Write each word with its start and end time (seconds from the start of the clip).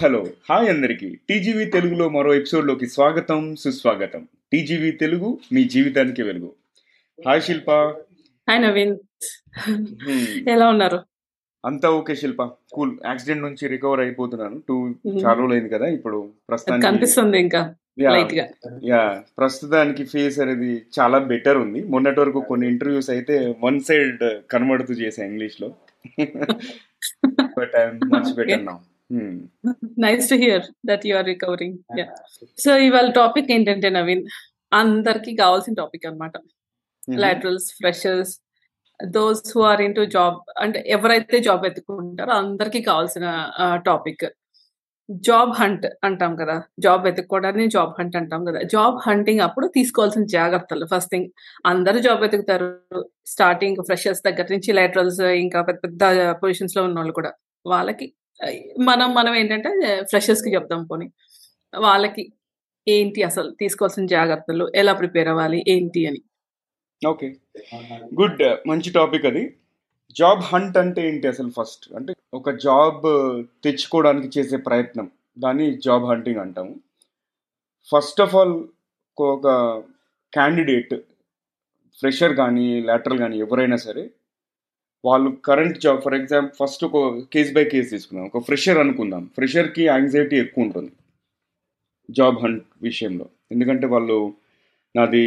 Hello 0.00 0.26
hi 0.50 0.68
అందరికి. 0.68 1.18
TGV 1.28 1.64
తెలుగులో 1.64 2.08
మరో 2.08 2.34
ఎపిసోడ్లోకి 2.34 2.86
స్వాగతం 2.86 3.56
సుస్వాగతం. 3.56 4.28
టీజీవీ 4.52 4.90
తెలుగు 4.90 5.38
మీ 5.52 5.64
జీవితానికి 5.64 6.22
వెలుగు. 6.22 6.52
Hi 7.26 7.42
Shilpa. 7.42 7.70
Hi 8.50 8.62
Naveen. 8.62 8.96
Hmm. 9.70 10.50
ఎలా 10.50 10.68
ఉన్నారు? 10.68 11.02
అంతా 11.64 11.90
ఓకే 11.90 12.14
శిల్ప. 12.14 12.42
కూల్. 12.72 12.98
యాక్సిడెంట్ 13.06 13.42
నుంచి 13.42 13.68
రికవర్ 13.68 14.00
అయిపోతున్నాను. 14.00 14.62
Too 14.68 14.88
Mhm. 14.88 15.24
చాలా 15.24 15.32
రోజులైంది 15.32 15.68
కదా 15.68 15.86
ఇప్పుడు 15.86 16.30
ప్రస్తుతానికి 16.48 16.88
కనిపిస్తుంది 16.88 17.38
ఇంకా 17.38 17.74
యా 18.84 19.22
ప్రస్తుతానికి 19.38 20.04
ఫేస్ 20.04 20.38
అనేది 20.38 20.82
చాలా 21.00 21.18
బెటర్ 21.18 21.56
ఉంది. 21.56 21.82
మొన్నటి 21.82 22.20
వరకు 22.20 22.40
కొన్ని 22.40 22.68
ఇంటర్వ్యూస్ 22.68 23.10
అయితే 23.10 23.54
వన్ 23.64 23.80
సైడ్ 23.80 24.40
కనబడుతూ 24.50 24.94
చేసా 24.94 25.24
ఇంగ్లీష్లో 25.24 25.68
but 27.58 27.72
I'm 27.76 28.00
much 28.12 28.34
better 28.34 28.64
now 28.64 28.74
nice 29.98 30.30
to 30.30 30.34
hear 30.34 30.62
that 30.86 31.06
you 31.06 31.16
are 31.16 31.26
recovering 31.26 31.78
so 32.58 32.76
ఇవాళ 32.76 33.10
టాపిక్ 33.10 33.52
ఏంటంటే 33.52 33.90
నవీన్ 33.90 34.26
అందరికి 34.72 35.36
కావాల్సిన 35.36 35.74
టాపిక్ 35.74 36.06
అన్నమాట. 36.06 36.32
Laterals 37.14 37.70
freshers 37.72 38.40
those 39.06 39.56
who 39.56 39.62
are 39.62 39.80
into 39.94 40.04
job 40.04 40.36
అంటే 40.58 40.84
ఎవరైతే 40.86 41.38
జాబ్ 41.40 41.66
ఎత్తుకుంటారో 41.66 42.32
అందరికి 42.32 42.82
కావాల్సిన 42.82 43.48
టాపిక్ 43.86 44.24
జాబ్ 45.08 45.50
హంట్ 45.50 45.86
అంటాం 46.04 46.36
కదా. 46.36 46.62
జాబ్ 46.78 47.04
వెతుక్కోవడాన్ని 47.04 47.68
జాబ్ 47.68 47.90
హంట్ 47.98 48.16
అంటాం 48.16 48.44
కదా. 48.44 48.62
జాబ్ 48.62 48.98
హంటింగ్ 49.08 49.40
అప్పుడు 49.40 49.66
తీసుకోవాల్సిన 49.66 50.24
జాగ్రత్తలు. 50.24 50.86
ఫస్ట్ 50.86 51.10
థింగ్ 51.10 51.28
అందరూ 51.66 51.98
జాబ్ 51.98 52.20
వెతుకుతారు. 52.20 52.82
స్టార్టింగ్ 53.26 53.76
ఫ్రెషర్స్ 53.84 54.22
దగ్గర 54.26 54.46
నుంచి 54.50 54.72
లేటరల్స్ 54.72 55.20
ఇంకా 55.20 55.62
పెద్ద 55.62 55.80
పెద్ద 55.84 56.30
పొజిషన్స్లో 56.30 56.84
ఉన్న 56.84 56.96
వాళ్ళు 56.96 57.12
కూడా. 57.12 57.32
వాళ్ళకి 57.66 58.14
మనం 58.78 59.14
మనం 59.14 59.34
ఏంటంటే 59.34 60.02
ఫ్రెషర్స్కి 60.02 60.54
చెప్తాం 60.54 60.84
పోనీ. 60.84 61.10
వాళ్ళకి 61.78 62.32
ఏంటి 62.88 63.22
అసలు 63.22 63.50
తీసుకోవాల్సిన 63.50 64.06
జాగ్రత్తలు 64.06 64.72
ఎలా 64.74 64.92
ప్రిపేర్ 64.92 65.28
అవ్వాలి 65.28 65.64
ఏంటి 65.68 66.06
అని. 66.06 66.22
ఓకే. 67.06 67.36
గుడ్. 68.20 68.68
మంచి 68.68 68.92
టాపిక్ 68.92 69.26
అది. 69.26 69.56
జాబ్ 70.18 70.40
హంట్ 70.40 70.78
అంటే 70.78 71.08
ఏంటి 71.08 71.28
అసలు 71.28 71.50
ఫస్ట్? 71.50 71.94
అంటే 71.94 72.14
ఒక 72.34 72.50
జాబ్ 72.50 73.02
తెచ్చుకోవడానికి 73.64 74.40
చేసే 74.40 74.56
ప్రయత్నం. 74.56 75.10
దాన్ని 75.38 75.74
జాబ్ 75.74 76.04
హంటింగ్ 76.04 76.36
అంటాము. 76.36 76.80
ఫస్ట్ 77.92 78.20
ఆఫ్ 78.20 78.34
ఆల్ 78.34 78.64
ఒక 79.20 79.42
క్యాండిడేట్ 80.32 80.94
ఫ్రెషర్ 81.98 82.36
కానీ 82.36 82.80
లేటరల్ 82.80 83.18
కానీ 83.18 83.38
ఎవరైనా 83.38 83.76
సరే 83.76 84.10
వాళ్ళు 85.04 85.30
current 85.30 85.78
job 85.78 86.00
for 86.02 86.14
example 86.14 86.66
first 86.66 86.84
ఒక 86.84 87.22
కేస్ 87.32 87.54
బై 87.54 87.64
కేస్ 87.64 87.90
తీసుకుందాం. 87.90 88.30
ఒక 88.34 88.44
ఫ్రెషర్ 88.44 88.78
అనుకుందాం. 88.78 89.24
ఫ్రెషర్కి 89.24 89.84
యాంగ్జైటీ 89.86 90.36
ఎక్కువ 90.36 90.64
ఉంటుంది. 90.64 90.90
జాబ్ 92.10 92.38
హంట్ 92.38 92.64
విషయంలో. 92.82 93.26
ఎందుకంటే 93.52 93.86
వాళ్ళు 93.86 94.34
నాది 94.96 95.26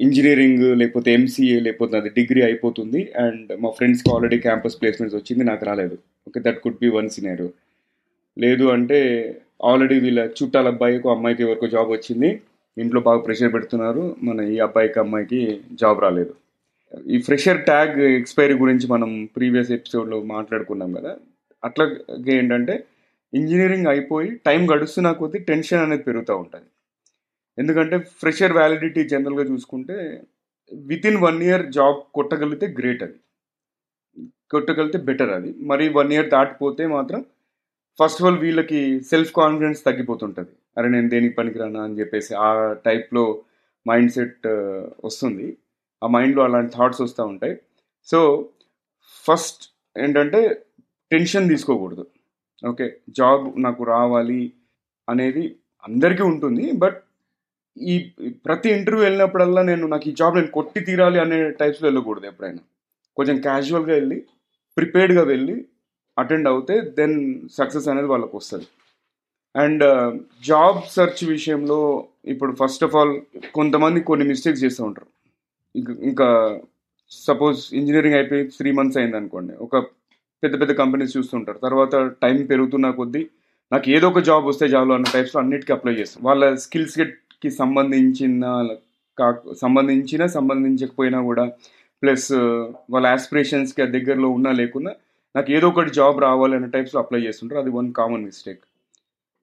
ఇంజనీరింగ్ 0.00 0.76
లేకపోతే 0.76 1.12
ఎంసీఏ 1.12 1.60
లేకపోతే 1.60 1.96
నాది 1.96 2.08
డిగ్రీ 2.08 2.42
అయిపోతుంది. 2.42 3.12
అండ్ 3.16 3.60
మా 3.60 3.70
ఫ్రెండ్స్కి 3.70 4.10
ఆల్రెడీ 4.10 4.38
క్యాంపస్ 4.38 4.80
ప్లేస్మెంట్స్ 4.80 5.16
వచ్చింది 5.16 5.44
నాకు 5.44 5.64
రాలేదు. 5.64 5.98
Okay 6.28 6.40
that 6.40 6.60
could 6.60 6.78
be 6.82 6.88
one 6.88 7.08
scenario 7.08 7.50
లేదు 8.38 8.64
అంటే 8.64 9.00
ఆల్రెడీ 9.64 10.00
వీళ్ళ 10.00 10.30
చుట్టాల 10.42 10.68
అబ్బాయికి 10.68 11.08
అమ్మాయికి 11.08 11.42
ఎవరికో 11.42 11.66
జాబ్ 11.66 11.90
వచ్చింది. 11.90 12.40
ఇంట్లో 12.78 13.00
బాగా 13.00 13.18
ప్రెషర్ 13.18 13.52
పెడుతున్నారు. 13.52 14.16
మన 14.22 14.40
ఈ 14.40 14.58
అబ్బాయికి 14.58 14.98
అమ్మాయికి 15.00 15.60
జాబ్ 15.72 16.00
రాలేదు. 16.00 16.34
ఈ 17.06 17.20
ఫ్రెషర్ 17.20 17.64
ట్యాగ్ 17.64 18.00
ఎక్స్పైరీ 18.00 18.54
గురించి 18.54 18.86
మనం 18.86 19.28
ప్రీవియస్ 19.36 19.70
ఎపిసోడ్లో 19.70 20.22
మాట్లాడుకున్నాం 20.22 20.92
కదా. 20.92 21.16
అట్లాగే 21.64 22.32
ఏంటంటే 22.32 22.84
ఇంజనీరింగ్ 23.34 23.86
అయిపోయి 23.86 24.30
టైం 24.46 24.74
గడుస్తున్న 24.74 25.12
కొద్దీ 25.12 25.38
టెన్షన్ 25.38 25.80
అనేది 25.80 26.02
పెరుగుతూ 26.02 26.36
ఉంటుంది. 26.36 26.64
ఎందుకంటే 27.58 27.98
ఫ్రెషర్ 27.98 28.52
వ్యాలిడిటీ 28.52 29.04
జనరల్గా 29.08 29.42
చూసుకుంటే 29.42 30.22
with 30.72 31.06
in 31.06 31.16
one 31.16 31.42
year 31.42 31.66
job 31.66 31.96
కొట్టగలిగితే 32.14 32.66
గ్రేట్ 32.66 33.02
అది. 33.02 33.14
కొట్టగలిగితే 34.50 34.98
బెటర్ 34.98 35.30
అది. 35.30 35.54
మరి 35.60 35.88
వన్ 35.88 36.12
ఇయర్ 36.12 36.30
దాటిపోతే 36.30 36.86
మాత్రం 36.86 37.24
ఫస్ట్ 38.04 38.22
ఆఫ్ 38.22 38.32
ఆల్ 38.32 38.38
వీళ్ళకి 38.38 39.00
సెల్ఫ్ 39.00 39.32
కాన్ఫిడెన్స్ 39.32 39.84
తగ్గిపోతుంటుంది. 39.84 40.50
అరే 40.78 40.88
నేను 40.88 41.08
దేనికి 41.08 41.34
పనికిరానా 41.34 41.82
అని 41.82 42.00
చెప్పేసి 42.00 42.34
ఆ 42.34 42.72
టైప్లో 42.72 43.42
మైండ్ 43.88 44.10
సెట్ 44.10 44.46
వస్తుంది. 45.04 45.56
ఆ 46.04 46.08
మైండ్లో 46.08 46.44
అలాంటి 46.44 46.72
థాట్స్ 46.76 47.00
వస్తూ 47.00 47.24
ఉంటాయి. 47.24 47.54
సో 48.06 48.48
ఫస్ట్ 49.24 49.62
ఏంటంటే 49.98 50.62
టెన్షన్ 51.10 51.48
తీసుకోకూడదు. 51.48 52.06
ఓకే 52.68 52.96
జాబ్ 53.10 53.62
నాకు 53.62 53.84
రావాలి 53.84 54.52
అనేది 55.08 55.56
అందరికీ 55.84 56.22
ఉంటుంది. 56.22 56.72
బట్ 56.72 56.98
ఈ 57.76 57.94
ప్రతి 58.46 58.68
ఇంటర్వ్యూ 58.70 59.04
వెళ్ళినప్పుడల్లా 59.04 59.62
నేను 59.62 59.86
నాకు 59.86 60.08
ఈ 60.08 60.12
జాబ్ 60.12 60.36
నేను 60.36 60.46
కొట్టి 60.46 60.80
తీరాలి 60.80 61.18
అనే 61.18 61.50
టైప్స్లో 61.50 61.88
వెళ్ళకూడదు 61.88 62.26
ఎప్పుడైనా. 62.26 62.62
కొంచెం 63.16 63.40
క్యాజువల్గా 63.40 63.94
వెళ్ళి 63.94 64.24
ప్రిపేర్డ్గా 64.76 65.22
వెళ్ళి 65.22 65.64
అటెండ్ 66.18 66.48
అవుతే 66.48 66.80
దెన్ 66.80 67.48
సక్సెస్ 67.48 67.88
అనేది 67.88 68.06
వాళ్ళకి 68.06 68.36
వస్తుంది. 68.36 68.66
అండ్ 69.56 69.84
జాబ్ 70.44 70.82
సెర్చ్ 70.82 71.24
విషయంలో 71.24 72.08
ఇప్పుడు 72.24 72.56
ఫస్ట్ 72.56 72.84
ఆఫ్ 72.84 72.96
ఆల్ 72.96 73.20
కొంతమంది 73.54 74.00
కొన్ని 74.00 74.28
మిస్టేక్స్ 74.28 74.64
చేస్తూ 74.64 74.84
ఉంటారు. 74.84 75.13
ఇంకా 75.74 75.92
ఇంకా 76.02 76.28
సపోజ్ 77.12 77.60
ఇంజనీరింగ్ 77.74 78.16
అయిపోయి 78.18 78.44
త్రీ 78.58 78.70
మంత్స్ 78.72 78.98
అయింది 78.98 79.16
అనుకోండి 79.20 79.54
ఒక 79.66 79.76
పెద్ద 80.42 80.54
పెద్ద 80.60 80.72
కంపెనీస్ 80.72 81.16
చూస్తుంటారు. 81.16 81.58
తర్వాత 81.58 81.94
టైం 82.22 82.36
పెరుగుతున్న 82.46 82.90
కొద్దీ 82.90 83.22
నాకు 83.72 83.86
ఏదో 83.90 84.06
ఒక 84.08 84.20
జాబ్ 84.28 84.44
వస్తే 84.46 84.64
జాబ్లో 84.68 84.94
అన్న 84.94 85.08
టైప్స్లో 85.12 85.38
అన్నిటికీ 85.40 85.72
అప్లై 85.72 85.94
చేస్తాం. 85.94 86.20
వాళ్ళ 86.28 86.42
స్కిల్స్కి 86.64 87.50
సంబంధించిన 87.60 88.44
కా 89.18 89.26
సంబంధించిన 89.62 90.22
సంబంధించకపోయినా 90.36 91.18
కూడా 91.22 91.44
ప్లస్ 92.02 92.28
వాళ్ళ 92.94 93.06
ఆస్పిరేషన్స్కి 93.06 93.82
దగ్గరలో 93.96 94.28
ఉన్నా 94.28 94.52
లేకున్నా 94.60 94.92
నాకు 95.34 95.50
ఏదో 95.52 95.66
ఒకటి 95.68 95.90
జాబ్ 95.90 96.18
రావాలి 96.26 96.54
అనే 96.56 96.68
టైప్స్లో 96.76 97.00
అప్లై 97.00 97.20
చేస్తుంటారు. 97.26 97.60
అది 97.60 97.70
వన్ 97.70 97.88
కామన్ 97.92 98.24
మిస్టేక్ 98.24 98.62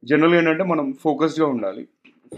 జనరల్గా 0.03 0.37
ఏంటంటే 0.39 0.63
మనం 0.63 0.85
ఫోకస్డ్గా 1.03 1.47
ఉండాలి. 1.47 1.83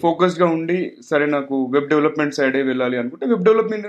ఫోకస్డ్గా 0.02 0.46
ఉండి 0.48 0.98
సరే 1.10 1.26
నాకు 1.26 1.66
వెబ్ 1.66 1.90
డెవలప్మెంట్ 1.90 2.34
సైడే 2.34 2.62
వెళ్ళాలి 2.64 2.98
అనుకుంటే 2.98 3.26
వెబ్ 3.26 3.44
డెవలప్మెంట్ 3.44 3.88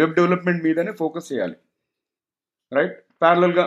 వెబ్ 0.00 0.14
డెవలప్మెంట్ 0.14 0.64
మీదనే 0.64 0.92
ఫోకస్ 0.92 1.32
చేయాలి. 1.32 1.56
రైట్? 2.72 2.96
ప్యారలల్గా 3.22 3.64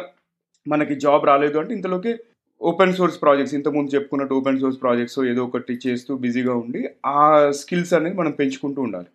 మనకి 0.67 0.95
జాబ్ 0.95 1.25
రాలేదు 1.25 1.57
అంటే 1.57 1.73
ఇంతలోకి 1.73 2.19
ఓపెన్ 2.61 2.93
సోర్స్ 2.93 3.21
ప్రాజెక్ట్స్ 3.21 3.55
ఇంతకుముందు 3.55 3.95
చెప్పుకున్నట్టు 3.95 4.35
ఓపెన్ 4.35 4.59
సోర్స్ 4.59 4.81
ప్రాజెక్ట్స్ 4.81 5.19
ఏదో 5.19 5.45
ఒకటి 5.45 5.79
చేస్తూ 5.87 6.17
బిజీగా 6.17 6.53
ఉండి 6.53 6.89
ఆ 7.05 7.51
స్కిల్స్ 7.51 7.93
అనేది 7.93 8.15
మనం 8.15 8.31
పెంచుకుంటూ 8.31 8.81
ఉండాలి. 8.81 9.07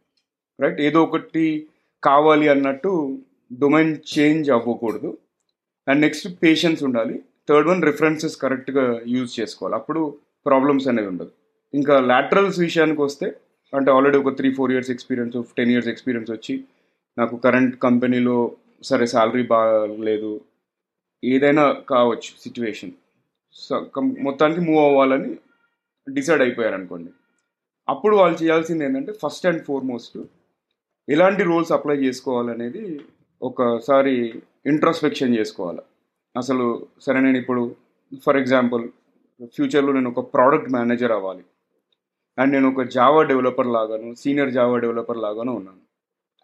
రైట్? 0.60 0.81
ఏదో 0.81 1.03
ఒకటి 1.03 1.66
కావాలి 2.03 2.48
అన్నట్టు 2.48 3.19
డొమైన్ 3.53 3.97
చేంజ్ 4.19 4.50
అవ్వకూడదు. 4.50 5.19
అండ్ 5.88 6.00
నెక్స్ట్ 6.00 6.43
పేషెన్స్ 6.43 6.82
ఉండాలి. 6.82 7.22
థర్డ్ 7.48 7.69
వన్ 7.69 7.82
రిఫరెన్సెస్ 7.82 8.37
కరెక్ట్గా 8.37 9.00
యూజ్ 9.06 9.41
చేసుకోవాలి. 9.41 9.75
అప్పుడు 9.75 10.19
ప్రాబ్లమ్స్ 10.47 10.88
అనేవి 10.88 11.08
ఉండదు. 11.08 11.31
ఇంకా 11.78 11.94
లాటరల్స్ 12.10 12.59
విషయానికి 12.59 13.00
వస్తే 13.03 13.26
అంటే 13.72 13.91
ఆల్రెడీ 13.91 14.19
ఒక 14.19 14.32
three 14.37 14.48
four 14.54 14.72
years 14.72 14.91
experience 14.91 15.37
ten 15.56 15.70
years 15.70 15.88
experience 15.88 16.31
వచ్చి 16.31 16.54
నాకు 17.19 17.37
కరెంట్ 17.37 17.75
కంపెనీలో 17.78 18.37
సరే 18.82 19.06
శాలరీ 19.06 19.44
బాగాలేదు 19.54 20.32
ఏదైనా 21.22 21.64
కావచ్చు 21.91 22.31
సిచ్యువేషన్ 22.44 22.94
మొత్తానికి 24.26 24.60
మూవ్ 24.60 24.82
అవ్వాలని 24.87 25.31
డిసైడ్ 26.06 26.43
అయిపోయారు 26.43 26.75
అనుకోండి 26.75 27.11
అప్పుడు 27.88 28.14
వాళ్ళు 28.17 28.37
చేయాల్సింది 28.43 28.84
ఏంటంటే 28.84 29.12
ఫస్ట్ 29.22 29.46
అండ్ 29.46 29.62
ఫార్మోస్ట్ 29.62 30.17
ఎలాంటి 31.08 31.43
రోల్స్ 31.43 31.72
అప్లై 31.72 31.96
చేసుకోవాలనేది 31.96 32.84
ఒకసారి 33.43 34.14
ఇంట్రోస్పెక్షన్ 34.67 35.37
చేసుకోవాలి. 35.38 35.82
అసలు 36.34 36.64
సరే 37.00 37.19
నేను 37.20 37.38
ఇప్పుడు 37.43 37.62
ఫర్ 38.25 38.37
ఎగ్జాంపుల్ 38.37 38.84
ఫ్యూచర్లో 39.56 39.93
నేను 39.93 40.11
ఒక 40.11 40.22
ప్రోడక్ట్ 40.34 40.72
మేనేజర్ 40.72 41.12
అవ్వాలి. 41.12 41.44
అండ్ 42.38 42.53
నేను 42.53 42.69
ఒక 42.69 42.83
జావా 42.97 43.21
డెవలపర్ 43.23 43.71
లాగాను 43.77 44.09
సీనియర్ 44.15 44.50
జావా 44.50 44.79
డెవలపర్ 44.79 45.21
లాగాను 45.27 45.53
ఉన్నాను. 45.53 45.83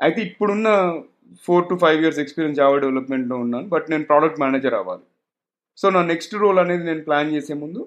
అయితే 0.00 0.20
ఇప్పుడున్న 0.22 0.68
four 1.44 1.68
to 1.68 1.74
five 1.74 2.00
years 2.02 2.20
experience 2.22 2.58
Java 2.60 2.76
డెవలప్మెంట్లో 2.78 3.36
ఉన్నాను 3.36 3.66
బట్ 3.74 3.90
నేను 3.90 4.04
ప్రోడక్ట్ 4.04 4.40
మేనేజర్ 4.40 4.74
అవ్వాలి. 4.74 5.04
సో 5.76 5.90
నా 5.90 6.00
నెక్స్ట్ 6.12 6.34
రోల్ 6.34 6.58
అనేది 6.58 6.84
నేను 6.84 7.02
ప్లాన్ 7.02 7.34
చేసే 7.34 7.54
ముందు 7.54 7.82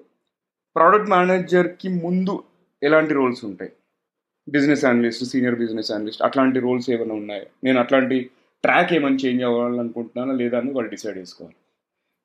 ప్రోడక్ట్ 0.76 1.10
మేనేజర్కి 1.10 1.88
ముందు 1.88 2.34
ఎలాంటి 2.82 3.14
రోల్స్ 3.14 3.44
ఉంటాయి? 3.44 3.72
Business 4.48 4.84
analyst 4.84 5.24
senior 5.24 5.54
business 5.54 5.92
analyst 5.92 6.22
అట్లాంటి 6.22 6.58
రోల్స్ 6.58 6.90
ఏమైనా 6.90 7.14
ఉన్నాయా? 7.14 7.46
నేను 7.64 7.78
అట్లాంటి 7.80 8.30
ట్రాక్ 8.64 8.92
ఏమైనా 8.92 9.18
చేంజ్ 9.24 9.44
అవ్వాలనుకుంటున్నానా? 9.44 10.32
లేదా 10.32 10.58
అని 10.58 10.72
వాళ్ళు 10.72 10.90
డిసైడ్ 10.90 11.18
చేసుకోవాలి. 11.18 11.56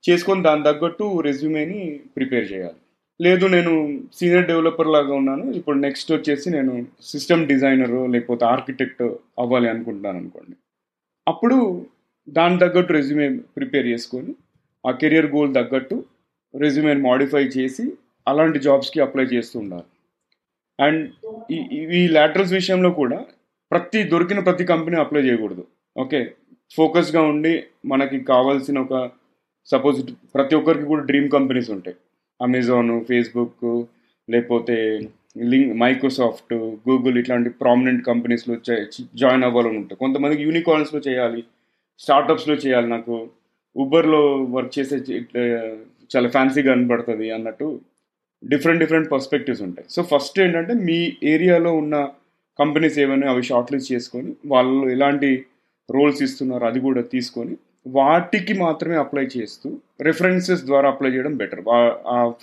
చేసుకొని 0.03 0.41
దాని 0.43 0.63
తగ్గట్టు 0.63 1.05
రెజ్యూమేని 1.27 1.79
ప్రిపేర్ 2.17 2.51
చేయాలి. 2.51 2.79
లేదు 3.21 3.45
నేను 3.45 4.01
సీనియర్ 4.13 4.47
డెవలపర్ 4.47 4.87
లాగా 4.87 5.13
ఉన్నాను. 5.13 5.51
ఇప్పుడు 5.51 5.77
నెక్స్ట్ 5.77 6.11
వచ్చేసి 6.11 6.49
నేను 6.49 6.85
సిస్టమ్ 7.01 7.47
డిజైనర్ 7.47 8.11
లేకపోతే 8.11 8.45
ఆర్కిటెక్ట్ 8.45 9.01
అవ్వాలి 9.39 9.69
అనుకుంటున్నాను 9.69 10.17
అనుకోండి. 10.17 10.55
అప్పుడు 11.27 11.85
దాని 12.29 12.59
తగ్గట్టు 12.59 12.93
రెజ్యూమే 12.93 13.29
ప్రిపేర్ 13.37 13.87
చేసుకొని 13.87 14.35
ఆ 14.87 14.91
కెరియర్ 14.91 15.25
గోల్ 15.25 15.55
తగ్గట్టు 15.55 16.03
రెజ్యూమేని 16.59 17.01
మాడిఫై 17.01 17.43
చేసి 17.43 17.93
అలాంటి 18.27 18.59
జాబ్స్కి 18.59 18.99
అప్లై 18.99 19.23
చేస్తూ 19.23 19.59
ఉండాలి. 19.59 19.83
అండ్ 20.79 21.11
ఈ 21.51 21.55
ఈ- 21.55 22.03
ఈ 22.03 22.07
లాటరల్స్ 22.07 22.53
విషయంలో 22.53 22.91
కూడా 22.91 23.25
ప్రతి 23.71 24.03
దొరికిన 24.03 24.39
ప్రతి 24.39 24.63
కంపెనీ 24.65 24.97
అప్లై 24.97 25.21
చేయకూడదు. 25.21 25.67
ఓకే 25.97 26.33
ఫోకస్గా 26.71 27.21
ఉండి 27.21 27.63
మనకి 27.85 28.19
కావాల్సిన 28.19 28.79
ఒక 28.79 29.11
సపోజ్ 29.65 30.11
ప్రతి 30.35 30.55
ఒక్కరికి 30.55 30.85
కూడా 30.85 31.03
డ్రీమ్ 31.03 31.29
కంపెనీస్ 31.29 31.69
ఉంటాయి. 31.69 31.97
అమెజాన్ 32.45 32.91
ఫేస్బుక్ 33.09 33.65
లేకపోతే 34.27 34.75
లింక్ 35.51 35.73
మైక్రోసాఫ్ట్ 35.83 36.53
గూగుల్ 36.87 37.17
ఇట్లాంటి 37.21 37.49
ప్రామినెంట్ 37.61 38.01
కంపెనీస్లో 38.05 38.55
జాయిన్ 39.21 39.45
అవ్వాలని 39.47 39.77
ఉంటాయి 39.81 39.99
కొంతమందికి 39.99 40.43
యూనికార్న్స్లో 40.47 41.01
చేయాలి 41.07 41.41
స్టార్టప్స్లో 41.99 42.55
చేయాలి 42.63 42.89
నాకు. 42.89 43.15
ఉబర్లో 43.75 44.21
వర్క్ 44.55 44.73
చేసే 44.79 44.97
చాలా 46.15 46.29
ఫ్యాన్సీగా 46.29 46.69
కనబడుతుంది 46.73 47.27
అన్నట్టు 47.31 47.67
డిఫరెంట్ 48.43 48.81
డిఫరెంట్ 48.83 49.07
పర్స్పెక్టివ్స్ 49.11 49.61
ఉంటాయి. 49.61 49.87
సో 49.89 50.01
ఫస్ట్ 50.03 50.37
ఏంటంటే 50.39 50.73
మీ 50.87 50.97
ఏరియాలో 51.23 51.71
ఉన్న 51.73 51.95
కంపెనీస్ 52.59 52.97
ఏమైనా 52.99 53.27
అవి 53.31 53.43
షార్ట్ 53.43 53.71
లిస్ట్ 53.73 53.91
చేసుకొని 53.93 54.31
వాళ్ళు 54.45 54.89
ఎలాంటి 54.89 55.29
రోల్స్ 55.89 56.21
ఇస్తున్నారు 56.23 56.65
అది 56.65 56.79
కూడా 56.79 57.01
తీసుకొని 57.13 57.55
వాటికి 57.85 58.53
మాత్రమే 58.53 58.95
అప్లై 58.95 59.27
చేస్తూ 59.37 59.77
రెఫరెన్సెస్ 60.01 60.65
ద్వారా 60.65 60.89
అప్లై 60.89 61.09
చేయడం 61.09 61.37
బెటర్ 61.37 61.61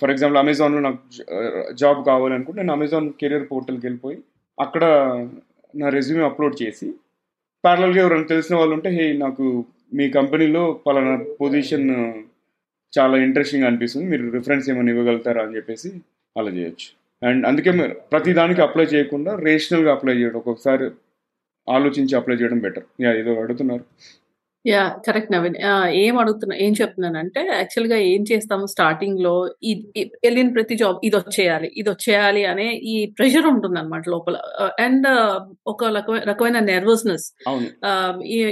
ఫర్ 0.01 0.11
ఎగ్జాంపుల్ 0.11 0.37
అమెజాన్లో 0.37 0.79
నాకు 0.79 0.99
జాబ్ 1.73 2.05
కావాలనుకుంటే 2.05 2.61
నేను 2.61 2.73
అమెజాన్ 2.73 3.13
కెరియర్ 3.21 3.47
పోర్టల్కి 3.51 3.85
వెళ్ళిపోయి 3.85 4.17
అక్కడ 4.59 4.83
నా 5.75 5.89
రెజ్యూమే 5.89 6.23
అప్లోడ్ 6.23 6.63
చేసి 6.63 6.87
ప్యారలల్గా 7.63 8.01
ఎవరైనా 8.01 8.23
తెలిసిన 8.23 8.55
వాళ్ళు 8.55 8.73
ఉంటే 8.73 8.89
హే 8.89 9.13
నాకు 9.13 9.65
మీ 9.93 10.09
కంపెనీలో 10.09 10.81
పలానా 10.87 11.19
పొజిషన్ 11.41 11.89
చాలా 12.93 13.17
ఇంట్రెస్టింగ్ 13.17 13.63
అనిపిస్తుంది. 13.63 14.05
మీరు 14.05 14.31
రిఫరెన్స్ 14.31 14.69
ఏమైనా 14.69 14.91
ఇవ్వగలుగుతారా? 14.91 15.43
అని 15.43 15.55
చెప్పేసి 15.55 15.89
అలా 16.37 16.51
చేయొచ్చు. 16.51 16.87
అండ్ 17.27 17.47
అందుకే 17.47 17.71
మీరు 17.71 17.93
ప్రతి 18.11 18.33
దానికి 18.33 18.61
అప్లై 18.61 18.85
చేయకుండా 18.85 19.35
రేషనల్గా 19.35 19.91
అప్లై 19.91 20.13
చేయడం 20.13 20.37
ఒక్కొక్కసారి 20.37 20.85
ఆలోచించి 21.67 22.15
అప్లై 22.15 22.35
చేయడం 22.35 22.59
బెటర్ 22.59 22.83
యా 23.01 23.13
ఏదో 23.13 23.33
అడుగుతున్నారు. 23.35 23.85
యా 24.65 24.81
కరెక్ట్ 25.05 25.31
నవీన్ 25.31 25.55
ఏం 25.99 26.15
అడుగుతున్నా 26.19 26.55
ఏం 26.57 26.73
చెప్తున్నానంటే 26.79 27.41
యాక్చువల్గా 27.51 27.97
ఏం 28.09 28.21
చేస్తాము 28.29 28.65
స్టార్టింగ్లో 28.67 29.31
ఈ- 29.63 29.75
వెళ్ళిన 30.23 30.49
ప్రతి 30.53 30.75
జాబ్ 30.81 30.97
ఇది 31.03 31.15
వచ్చేయాలి 31.17 31.67
ఇది 31.77 31.89
వచ్చేయాలి 31.89 32.41
అనే 32.45 32.65
ఈ 32.91 33.05
ప్రెషర్ 33.17 33.47
ఉంటుంది 33.51 33.79
అనమాట 33.79 34.03
లోపల 34.09 34.35
అండ్ 34.79 35.07
ఒక 35.67 35.83
రకమైన- 35.97 36.25
రకమైన 36.31 36.59
నెర్వస్నెస్ 36.69 37.27
అవును. 37.47 37.69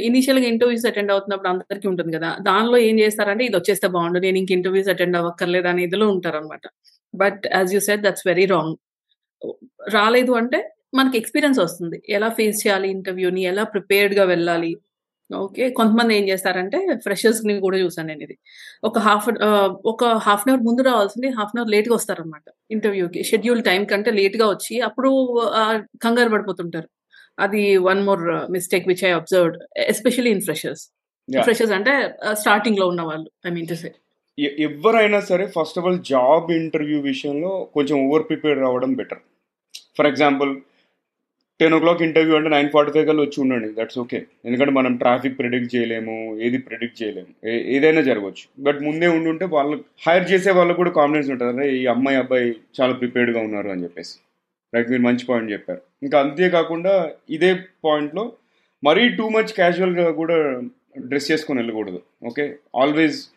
ఇనిషియల్గా 0.08 0.48
ఇంటర్వ్యూస్ 0.48 0.88
అటెండ్ 0.88 1.12
అవుతున్నప్పుడు 1.12 1.52
అందరికీ 1.54 1.88
ఉంటుంది 1.88 2.14
కదా 2.18 2.32
దానిలో 2.42 2.80
ఏం 2.86 2.98
చేస్తారంటే 3.00 3.46
ఇది 3.46 3.58
వచ్చేస్తే 3.58 3.90
బాగుండు 3.96 4.20
నేను 4.20 4.38
ఇంక 4.38 4.52
ఇంటర్వ్యూస్ 4.52 4.90
అటెండ్ 4.90 5.18
అవ్వక్కర్లేదు 5.18 5.68
అనే 5.68 5.84
ఇదిలో 5.84 6.08
ఉంటారు 6.10 6.38
అనమాట 6.38 6.66
but 7.14 7.44
as 7.54 7.74
you 7.74 7.82
said 7.82 8.04
that's 8.04 8.28
very 8.28 8.48
wrong 8.48 8.76
రాలేదు 9.94 10.32
అంటే 10.36 10.60
మనకి 10.94 11.18
ఎక్స్పీరియన్స్ 11.18 11.60
వస్తుంది. 11.60 11.98
ఎలా 12.10 12.30
ఫేస్ 12.32 12.60
చేయాలి 12.62 12.88
ఇంటర్వ్యూని 12.90 13.42
ఎలా 13.46 13.64
ప్రిపేర్డ్గా 13.66 14.24
వెళ్ళాలి 14.26 14.70
ఓకే. 15.30 15.64
కొంతమంది 15.78 16.12
ఏం 16.18 16.26
చేస్తారంటే 16.30 16.78
ఫ్రెషర్స్ని 17.06 17.54
కూడా 17.66 17.78
చూసాను 17.84 18.08
నేను 18.12 18.24
ఇది. 18.28 18.36
ఒక 18.90 18.98
హాఫ్ 19.08 19.28
ఒక 19.92 20.04
హాఫ్ 20.28 20.44
అన్ 20.46 20.52
అవర్ 20.54 20.64
ముందు 20.68 20.82
రావాల్సింది 20.90 21.30
హాఫ్ 21.38 21.52
అన్ 21.54 21.60
అవర్ 21.62 21.72
లేట్గా 21.76 21.96
వస్తారనమాట 21.96 22.46
ఇంటర్వ్యూకి. 22.76 23.22
షెడ్యూల్ 23.30 23.62
టైం 23.70 23.82
కంటే 23.92 24.12
లేట్గా 24.20 24.48
వచ్చి 24.54 24.76
అప్పుడు 24.88 25.10
కంగారు 26.06 26.32
పడిపోతుంటారు. 26.36 26.90
అది 27.40 27.64
one 27.90 28.02
more 28.10 28.24
mistake 28.56 28.88
which 28.92 29.04
I 29.10 29.12
observed 29.20 29.58
especially 29.94 30.32
in 30.38 30.44
freshers. 30.48 30.84
Freshers 31.30 31.74
అంటే 31.78 31.94
స్టార్టింగ్లో 32.42 32.86
ఉన్న 32.94 33.02
వాళ్ళు 33.02 33.30
ఐ 33.48 33.52
మీన్ 33.58 33.68
టు 33.68 33.78
సే. 33.84 33.90
ఎవరైనా 34.68 35.20
సరే 35.30 35.46
first 35.58 35.78
of 35.80 35.86
all 35.88 36.00
job 36.14 36.48
interview 36.62 36.98
విషయంలో 37.02 37.52
కొంచెం 37.76 37.96
ఓవర్ 38.08 38.26
ప్రిపేర్ 38.30 38.60
అవ్వడం 38.70 38.92
better. 38.94 39.22
For 39.98 40.08
example 40.08 40.52
ten 41.62 41.74
o'clock 41.80 42.02
interview 42.02 42.36
అంటే 42.36 42.50
నైన్ 42.50 42.70
ఫార్టీ 42.70 42.94
ఫైవ్ 42.94 43.08
కల్లా 43.08 43.22
వచ్చి 43.24 43.42
ఉండండి. 43.42 43.82
దట్స్ 43.82 44.00
ఓకే 44.00 44.26
ఎందుకంటే 44.46 44.72
మనం 44.72 44.98
ట్రాఫిక్ 44.98 45.40
ప్రిడిక్ట్ 45.40 45.76
చేయలేము 45.76 46.40
ఏది 46.42 46.58
ప్రిడిక్ట్ 46.58 47.04
చేయలేము. 47.04 47.50
ఏ- 47.50 47.76
ఏదైనా 47.76 48.02
జరగవచ్చు. 48.02 48.64
బట్ 48.64 48.80
ముందే 48.82 49.08
ఉండుంటే 49.08 49.46
వాళ్ళు 49.46 49.84
హైర్ 50.08 50.32
చేసే 50.32 50.52
వాళ్ళకు 50.52 50.78
కూడా 50.78 50.90
కాన్ఫిడెన్స్ 50.90 51.30
ఉంటుంది. 51.32 51.58
అరే 51.58 51.76
ఈ 51.76 51.86
అమ్మాయి 51.86 52.18
అబ్బాయి 52.18 52.56
చాలా 52.82 52.94
ప్రిపేర్డ్గా 52.94 53.40
ఉన్నారు 53.40 53.68
అని 53.68 53.84
చెప్పేసి. 53.84 54.18
రైట్ 54.76 54.90
మీరు 54.90 55.02
మంచి 55.02 55.26
పాయింట్ 55.26 55.52
చెప్పారు. 55.52 55.82
ఇంకా 56.04 56.20
అంతేకాకుండా 56.20 57.12
ఇదే 57.30 57.56
పాయింట్లో 57.86 58.32
మరీ 58.84 59.10
టూ 59.10 59.30
మచ్ 59.30 59.54
క్యాజువల్గా 59.54 60.12
కూడా 60.12 60.62
డ్రెస్ 60.98 61.32
చేసుకొని 61.32 61.60
వెళ్ళకూడదు. 61.60 62.02
ఓకే 62.26 62.56
ఆల్వేస్ 62.76 63.28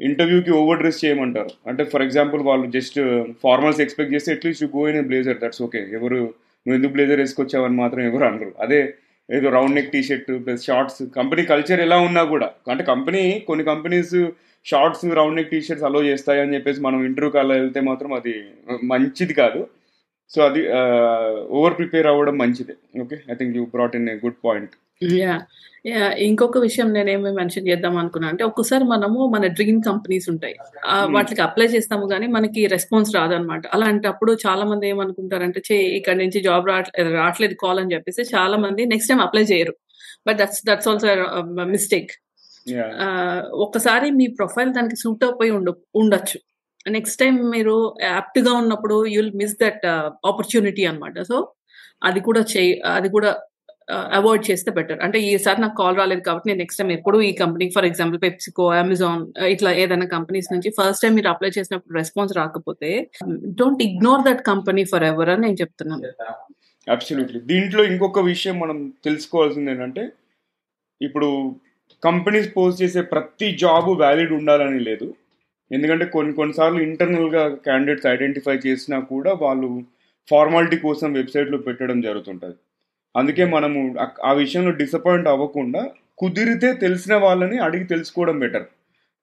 ఇంటర్వ్యూకి 0.00 0.50
ఓవర్ 0.50 0.78
డ్రెస్ 0.78 1.04
చేయమంటారు. 1.04 1.50
అంటే 1.66 1.84
ఫర్ 1.84 2.02
ఎగ్జాంపుల్ 2.02 2.42
వాళ్ళు 2.42 2.70
జస్ట్ 2.70 3.24
ఫార్మల్స్ 3.42 3.80
ఎక్స్పెక్ట్ 3.80 4.14
చేస్తే 4.14 4.32
at least 4.32 4.64
go 4.64 4.88
in 4.88 5.06
blazer 5.06 5.38
that's 5.38 5.62
okay 5.62 5.88
ఎవరు 5.92 6.34
నువ్వు 6.64 6.76
ఎందుకు 6.78 6.94
బ్లేజర్ 6.96 7.20
వేసుకొచ్చావని 7.22 7.76
మాత్రం 7.82 8.02
ఎవరు 8.10 8.24
అనరు. 8.28 8.52
అదే 8.64 8.80
ఏదో 9.28 9.48
round 9.56 9.76
neck 9.78 9.92
T 9.92 10.00
shirt 10.06 10.30
plus 10.44 10.64
shorts 10.68 11.02
company 11.18 11.42
culture 11.50 11.80
ఎలా 11.86 11.98
ఉన్నా 12.08 12.22
కూడా 12.32 12.48
అంటే 12.72 12.84
కంపెనీ 12.92 13.22
కొన్ని 13.48 13.64
companies 13.72 14.16
shorts 14.66 15.04
round 15.18 15.36
neck 15.38 15.52
T 15.52 15.60
shirts 15.66 15.86
allow 15.88 16.00
చేస్తాయి 16.08 16.40
అని 16.42 16.54
చెప్పేసి 16.56 16.80
మనం 16.86 16.98
ఇంటర్వ్యూకి 17.08 17.38
అలా 17.42 17.54
వెళ్తే 17.60 17.80
మాత్రం 17.90 18.10
అది 18.18 18.34
మంచిది 18.92 19.34
కాదు. 19.42 19.60
సో 20.34 20.40
అది 20.48 20.60
ఓవర్ 21.58 21.76
ప్రిపేర్ 21.78 22.06
అవ్వడం 22.10 22.36
మంచిదే. 22.42 22.74
Okay 23.04 23.16
I 23.32 23.36
think 23.40 23.56
you 23.58 23.64
brought 23.74 23.96
in 23.98 24.08
a 24.12 24.16
good 24.24 24.38
point 24.46 24.74
yeah 25.02 25.34
yeah 25.86 26.12
ఇంకొక 26.12 26.58
విషయం 26.58 26.92
నేనేమి 26.92 27.30
మెన్షన్ 27.32 27.68
చేద్దాం 27.68 27.96
అనుకున్నా 27.96 28.28
అంటే 28.28 28.44
ఒక్కసారి 28.44 28.84
మనము 28.84 29.26
మన 29.26 29.46
డ్రీమ్ 29.46 29.82
కంపెనీస్ 29.82 30.30
ఉంటాయి. 30.30 30.54
Hmm. 30.54 31.12
వాటికి 31.12 31.42
అప్లై 31.42 31.66
చేస్తాము 31.66 32.08
కానీ 32.08 32.26
మనకి 32.26 32.66
రెస్పాన్స్ 32.66 33.16
రాదనమాట. 33.16 33.66
అలాంటప్పుడు 33.66 34.36
చాలా 34.46 34.64
మంది 34.64 34.88
ఏమనుకుంటారంటే 34.88 35.62
చే 35.72 35.82
ఇక్కడ 35.82 36.16
నుంచి 36.16 36.40
జాబ్ 36.40 36.68
రావట్లేదు 36.68 37.12
రావట్లేదు 37.14 37.54
కాల్ 37.54 37.80
అని 37.80 37.92
చెప్పేసి 37.94 38.22
చాలా 38.34 38.56
మంది 38.56 38.86
నెక్స్ట్ 38.86 39.10
టైం 39.12 39.20
అప్లై 39.20 39.42
చేయరు 39.42 39.74
but 40.26 40.38
that's 40.38 40.62
that's 40.66 40.88
also 40.88 41.08
mistake 41.64 42.12
ఒక్కసారి 43.52 44.10
మీ 44.10 44.26
ప్రొఫైల్ 44.26 44.72
దానికి 44.72 44.96
సూట్ 44.96 45.24
అయిపోయి 45.24 45.50
ఉండ 45.50 45.68
ఉండొచ్చు. 45.94 46.38
నెక్స్ట్ 46.90 47.20
టైం 47.20 47.50
మీరు 47.50 47.96
యాప్ట్గా 48.02 48.52
ఉన్నప్పుడు 48.52 49.06
యుల్ 49.06 49.32
మిస్ 49.34 49.56
దట్ 49.62 49.86
ఆపర్చునిటీ 50.26 50.84
అన్నమాట. 50.84 51.22
సో 51.22 51.52
అది 52.04 52.20
కూడా 52.20 52.40
చేయి 52.56 52.80
అది 52.80 53.08
కూడా 53.08 53.36
అవాయిడ్ 54.18 54.44
చేస్తే 54.50 54.70
బెటర్ 54.76 55.00
అంటే 55.04 55.18
ఈసారి 55.30 55.60
నాకు 55.60 55.76
కాల్ 55.80 55.96
రాలేదు 56.00 56.22
కాబట్టి 56.28 56.48
నేను 56.50 56.60
నెక్స్ట్ 56.62 56.80
టైం 56.80 56.90
ఎప్పుడు 56.96 57.18
ఈ 57.28 57.30
company 57.42 57.66
for 57.74 57.86
example 57.90 58.20
PepsiCo 58.24 58.64
Amazon 58.82 59.22
ఇట్లా 59.54 59.70
ఏదైనా 59.82 60.06
కంపెనీస్ 60.16 60.48
నుంచి 60.52 60.70
ఫస్ట్ 60.78 61.02
టైం 61.04 61.14
మీరు 61.18 61.30
అప్లై 61.32 61.50
చేసినప్పుడు 61.58 61.98
రెస్పాన్స్ 62.00 62.32
రాకపోతే 62.40 62.90
don't 63.60 63.82
ignore 63.88 64.24
that 64.28 64.42
company 64.50 64.84
forever 65.10 65.32
అని 65.34 65.44
నేను 65.46 65.58
చెప్తున్నాను. 65.62 66.10
అబ్సల్యూట్లీ 66.86 67.40
దీంట్లో 67.52 67.82
ఇంకొక 67.92 68.22
విషయం 68.32 68.56
మనం 68.64 68.78
తెలుసుకోవాల్సింది 69.06 69.70
ఏంటంటే 69.70 70.04
ఇప్పుడు 71.00 71.28
కంపెనీస్ 72.02 72.48
పోస్ట్ 72.56 72.82
చేసే 72.82 73.00
ప్రతి 73.14 73.48
జాబ్ 73.64 73.90
వ్యాలిడ్ 74.02 74.32
ఉండాలని 74.38 74.80
లేదు. 74.88 75.08
ఎందుకంటే 75.70 76.04
కొన్ని 76.14 76.32
కొన్నిసార్లు 76.38 76.80
ఇంటర్నల్గా 76.88 77.42
క్యాండిడేట్స్ 77.66 78.08
ఐడెంటిఫై 78.14 78.56
చేసినా 78.66 78.98
కూడా 79.12 79.32
వాళ్ళు 79.44 79.68
ఫార్మాలిటీ 80.28 80.76
కోసం 80.86 81.08
వెబ్సైట్లో 81.18 81.58
పెట్టడం 81.66 81.98
జరుగుతుంటుంది. 82.00 82.56
అందుకే 83.16 83.44
మనము 83.44 83.94
ఆ- 84.24 84.32
విషయంలో 84.32 84.70
డిసప్పాయింట్ 84.70 85.28
అవ్వకుండా 85.28 85.90
కుదిరితే 86.18 86.72
తెలిసిన 86.72 87.14
వాళ్ళని 87.14 87.58
అడిగి 87.58 87.84
తెలుసుకోవడం 87.84 88.38
బెటర్ 88.38 88.66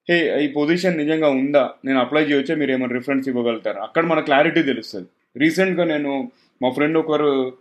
హే 0.10 0.46
ఈ 0.46 0.48
పొజిషన్ 0.48 0.98
నిజంగా 0.98 1.30
ఉందా? 1.30 1.72
నేను 1.86 2.00
అప్లై 2.00 2.24
చేయొచ్చా? 2.24 2.56
మీరు 2.56 2.72
ఏమైనా 2.72 2.94
రిఫరెన్స్ 2.94 3.30
ఇవ్వగలుగుతారా? 3.30 3.84
అక్కడ 3.84 4.06
మన 4.06 4.20
క్లారిటీ 4.20 4.62
తెలుస్తుంది. 4.62 5.08
రీసెంట్గా 5.38 5.84
నేను 5.84 6.32
మా 6.62 6.70
ఫ్రెండ్ 6.70 6.98
ఒకరు 6.98 7.54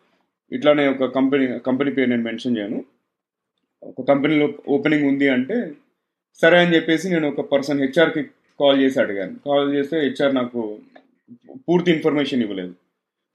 ఇట్లానే 0.52 0.88
ఒక 0.88 1.04
కంపెనీ 1.04 1.58
కంపెనీ 1.58 1.90
పేరు 1.90 2.10
నేను 2.10 2.22
మెన్షన్ 2.22 2.58
చేయను. 2.58 2.84
ఒక 3.84 4.08
కంపెనీలో 4.08 4.52
ఓపెనింగ్ 4.68 5.08
ఉంది 5.08 5.28
అంటే 5.28 5.72
సరే 6.42 6.58
అని 6.58 6.76
చెప్పేసి 6.76 7.08
నేను 7.08 7.28
ఒక 7.28 7.52
పర్సన్ 7.52 7.80
హెచ్ఆర్కి 7.80 8.22
కాల్ 8.60 8.82
చేసి 8.82 9.00
అడిగాను. 9.00 9.36
కాల్ 9.46 9.74
చేస్తే 9.74 10.00
హెచ్ఆర్ 10.00 10.34
నాకు 10.34 10.78
పూర్తి 11.68 11.92
ఇన్ఫర్మేషన్ 11.92 12.42
ఇవ్వలేదు. 12.42 12.74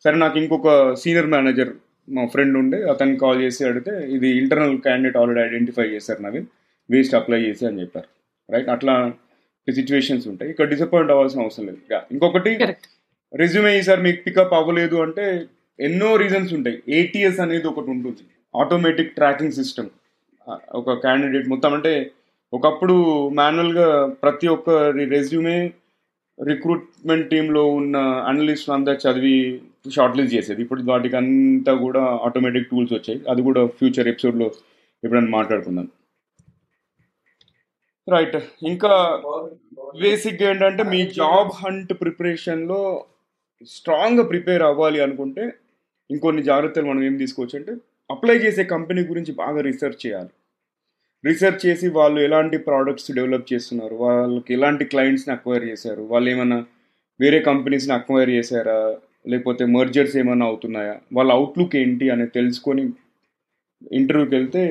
సరే 0.03 0.15
నాకు 0.15 0.39
ఇంకొక 0.39 0.93
సీనియర్ 0.93 1.27
మేనేజర్ 1.27 1.73
మా 2.07 2.24
ఫ్రెండ్ 2.33 2.55
ఉండే 2.57 2.79
అతనికి 2.91 3.19
కాల్ 3.19 3.39
చేసి 3.43 3.62
అడిగితే 3.69 3.93
ఇది 4.15 4.29
ఇంటర్నల్ 4.41 4.75
క్యాండిడేట్ 4.86 5.17
ఆల్రెడీ 5.22 5.41
ఐడెంటిఫై 5.48 5.86
చేశారు 5.93 6.22
నవీన్ 6.22 6.48
వేస్ట్ 6.89 7.15
అప్లై 7.19 7.39
చేసి 7.48 7.63
అని 7.69 7.81
చెప్పారు. 7.81 8.10
రైట్ 8.50 8.69
అట్లా 8.69 8.95
సిచ్యువేషన్స్ 9.67 10.25
ఉంటాయి. 10.27 10.51
ఇక్కడ 10.51 10.67
డిసప్పాయింట్ 10.74 11.12
అవ్వాల్సిన 11.12 11.41
అవసరం 11.41 11.65
లేదు. 11.65 11.79
ఇంకొకటి 12.12 12.51
రెజ్యూమే 13.33 13.72
ఈసారి 13.77 14.01
మీకు 14.01 14.19
పికప్ 14.25 14.53
అవ్వలేదు 14.53 14.98
అంటే 15.01 15.25
ఎన్నో 15.79 16.15
రీజన్స్ 16.24 16.51
ఉంటాయి. 16.53 16.77
ఏటీఎస్ 17.00 17.39
అనేది 17.39 17.67
ఒకటి 17.67 17.89
ఉంటుంది. 17.89 18.24
ఆటోమేటిక్ 18.55 19.15
ట్రాకింగ్ 19.19 19.55
సిస్టమ్ 19.60 19.89
ఒక 20.79 20.93
క్యాండిడేట్ 21.05 21.48
మొత్తం 21.48 21.74
అంటే 21.74 21.93
ఒకప్పుడు 22.53 22.95
మాన్యువల్గా 23.33 23.88
ప్రతి 24.24 24.48
ఒక్క 24.48 24.69
రెజ్యూమే 25.13 25.72
రిక్రూట్మెంట్ 26.39 27.29
టీంలో 27.29 27.63
ఉన్న 27.79 27.98
అనలిస్ట్ 28.29 28.69
అంతా 28.69 28.93
చదివి 29.03 29.38
షార్ట్ 29.91 30.17
లిస్ట్ 30.17 30.35
చేసేది. 30.35 30.61
ఇప్పుడు 30.61 30.83
వాటికి 30.83 31.15
అంతా 31.15 31.73
కూడా 31.73 32.01
ఆటోమేటిక్ 32.01 32.69
టూల్స్ 32.69 32.93
వచ్చాయి. 32.93 33.21
అది 33.29 33.41
కూడా 33.41 33.65
ఫ్యూచర్ 33.65 34.07
ఎపిసోడ్లో 34.07 34.51
ఎప్పుడైనా 35.03 35.27
మాట్లాడుకుందాం. 35.27 35.87
రైట్. 38.09 38.35
ఇంకా 38.63 39.21
బేసిక్గా 40.01 40.49
ఏంటంటే 40.49 40.83
మీ 40.83 41.07
జాబ్ 41.07 41.65
హంట్ 41.65 41.93
ప్రిపరేషన్లో 41.93 43.05
స్ట్రాంగ్గా 43.67 44.23
ప్రిపేర్ 44.23 44.63
అవ్వాలి 44.63 44.99
అనుకుంటే 44.99 45.53
ఇంకొన్ని 46.11 46.43
జాగ్రత్తలు 46.43 46.85
మనం 46.85 47.03
ఏం 47.03 47.17
తీసుకోవచ్చు 47.17 47.59
అంటే 47.59 47.73
అప్లై 48.11 48.35
చేసే 48.35 48.63
కంపెనీ 48.63 49.01
గురించి 49.01 49.33
బాగా 49.33 49.61
రీసెర్చ్ 49.61 50.07
చేయాలి. 50.07 50.29
రీసెర్చ్ 51.25 51.65
చేసి 51.65 51.89
వాళ్ళు 51.89 52.21
ఎలాంటి 52.21 52.57
ప్రోడక్ట్స్ 52.57 53.11
డెవలప్ 53.11 53.53
చేస్తున్నారు? 53.53 53.95
వాళ్ళకి 53.95 54.53
ఎలాంటి 54.53 54.85
క్లయింట్స్ని 54.85 55.35
అక్వైర్ 55.35 55.65
చేశారు? 55.65 56.01
వాళ్ళు 56.01 56.29
ఏమైనా 56.29 56.65
వేరే 57.21 57.39
కంపెనీస్ని 57.39 57.93
అక్వైర్ 57.93 58.29
చేశారా? 58.29 58.97
లేకపోతే 59.27 59.65
మర్జర్స్ 59.65 60.18
ఏమైనా 60.18 60.46
అవుతున్నాయా? 60.46 60.96
వాళ్ళ 61.13 61.32
అవుట్లుక్ 61.32 61.75
ఏంటి 61.75 62.10
అనేది 62.10 62.32
తెలుసుకొని 62.32 62.84
ఇంటర్వ్యూకి 63.92 64.36
వెళ్తే 64.36 64.63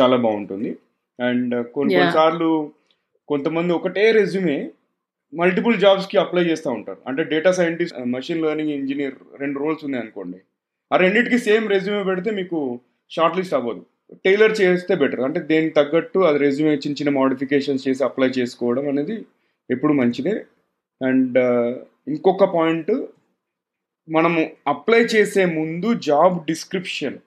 చాలా 0.00 0.16
బాగుంటుంది. 0.16 0.76
అండ్ 1.18 1.66
కొన్ని 1.66 1.94
Yeah. 1.94 2.02
కొన్నిసార్లు 2.02 2.70
కొంతమంది 3.28 3.72
ఒకటే 3.72 4.12
రెజ్యూమే 4.12 4.70
మల్టిపుల్ 5.34 5.80
జాబ్స్కి 5.80 6.16
అప్లై 6.18 6.42
చేస్తూ 6.42 6.70
ఉంటారు. 6.70 6.98
అంటే 7.06 7.22
data 7.24 7.50
scientist 7.52 7.98
machine 8.06 8.42
learning 8.42 8.70
engineer 8.70 9.14
రెండు 9.40 9.58
రోల్స్ 9.58 9.84
ఉన్నాయి 9.84 10.02
అనుకోండి. 10.02 10.38
ఆ 10.92 10.96
రెండింటికి 10.96 11.38
సేమ్ 11.38 11.68
రెజ్యూమే 11.68 12.02
పెడితే 12.02 12.30
మీకు 12.30 12.80
షార్ట్ 13.10 13.36
లిస్ట్ 13.36 13.54
అవ్వదు. 13.54 13.82
టైలర్ 14.24 14.60
చేస్తే 14.60 14.94
బెటర్ 14.94 15.20
అంటే 15.20 15.40
దేనికి 15.40 15.74
తగ్గట్టు 15.74 16.18
అది 16.18 16.38
రెజ్యూమే 16.38 16.74
చిన్న 16.74 16.92
చిన్న 16.92 17.10
మోడిఫికేషన్స్ 17.10 17.88
చేసి 17.88 18.04
అప్లై 18.04 18.28
చేసుకోవడం 18.28 18.88
అనేది 18.88 19.16
ఎప్పుడు 19.70 19.92
మంచిదే. 19.92 20.44
అండ్ 21.02 21.38
ఇంకొక 22.08 22.44
పాయింట్ 22.44 22.92
మనము 24.08 24.50
అప్లై 24.66 25.00
చేసే 25.04 25.44
ముందు 25.44 25.94
జాబ్ 25.94 26.46
డిస్క్రిప్షన్ 26.46 27.18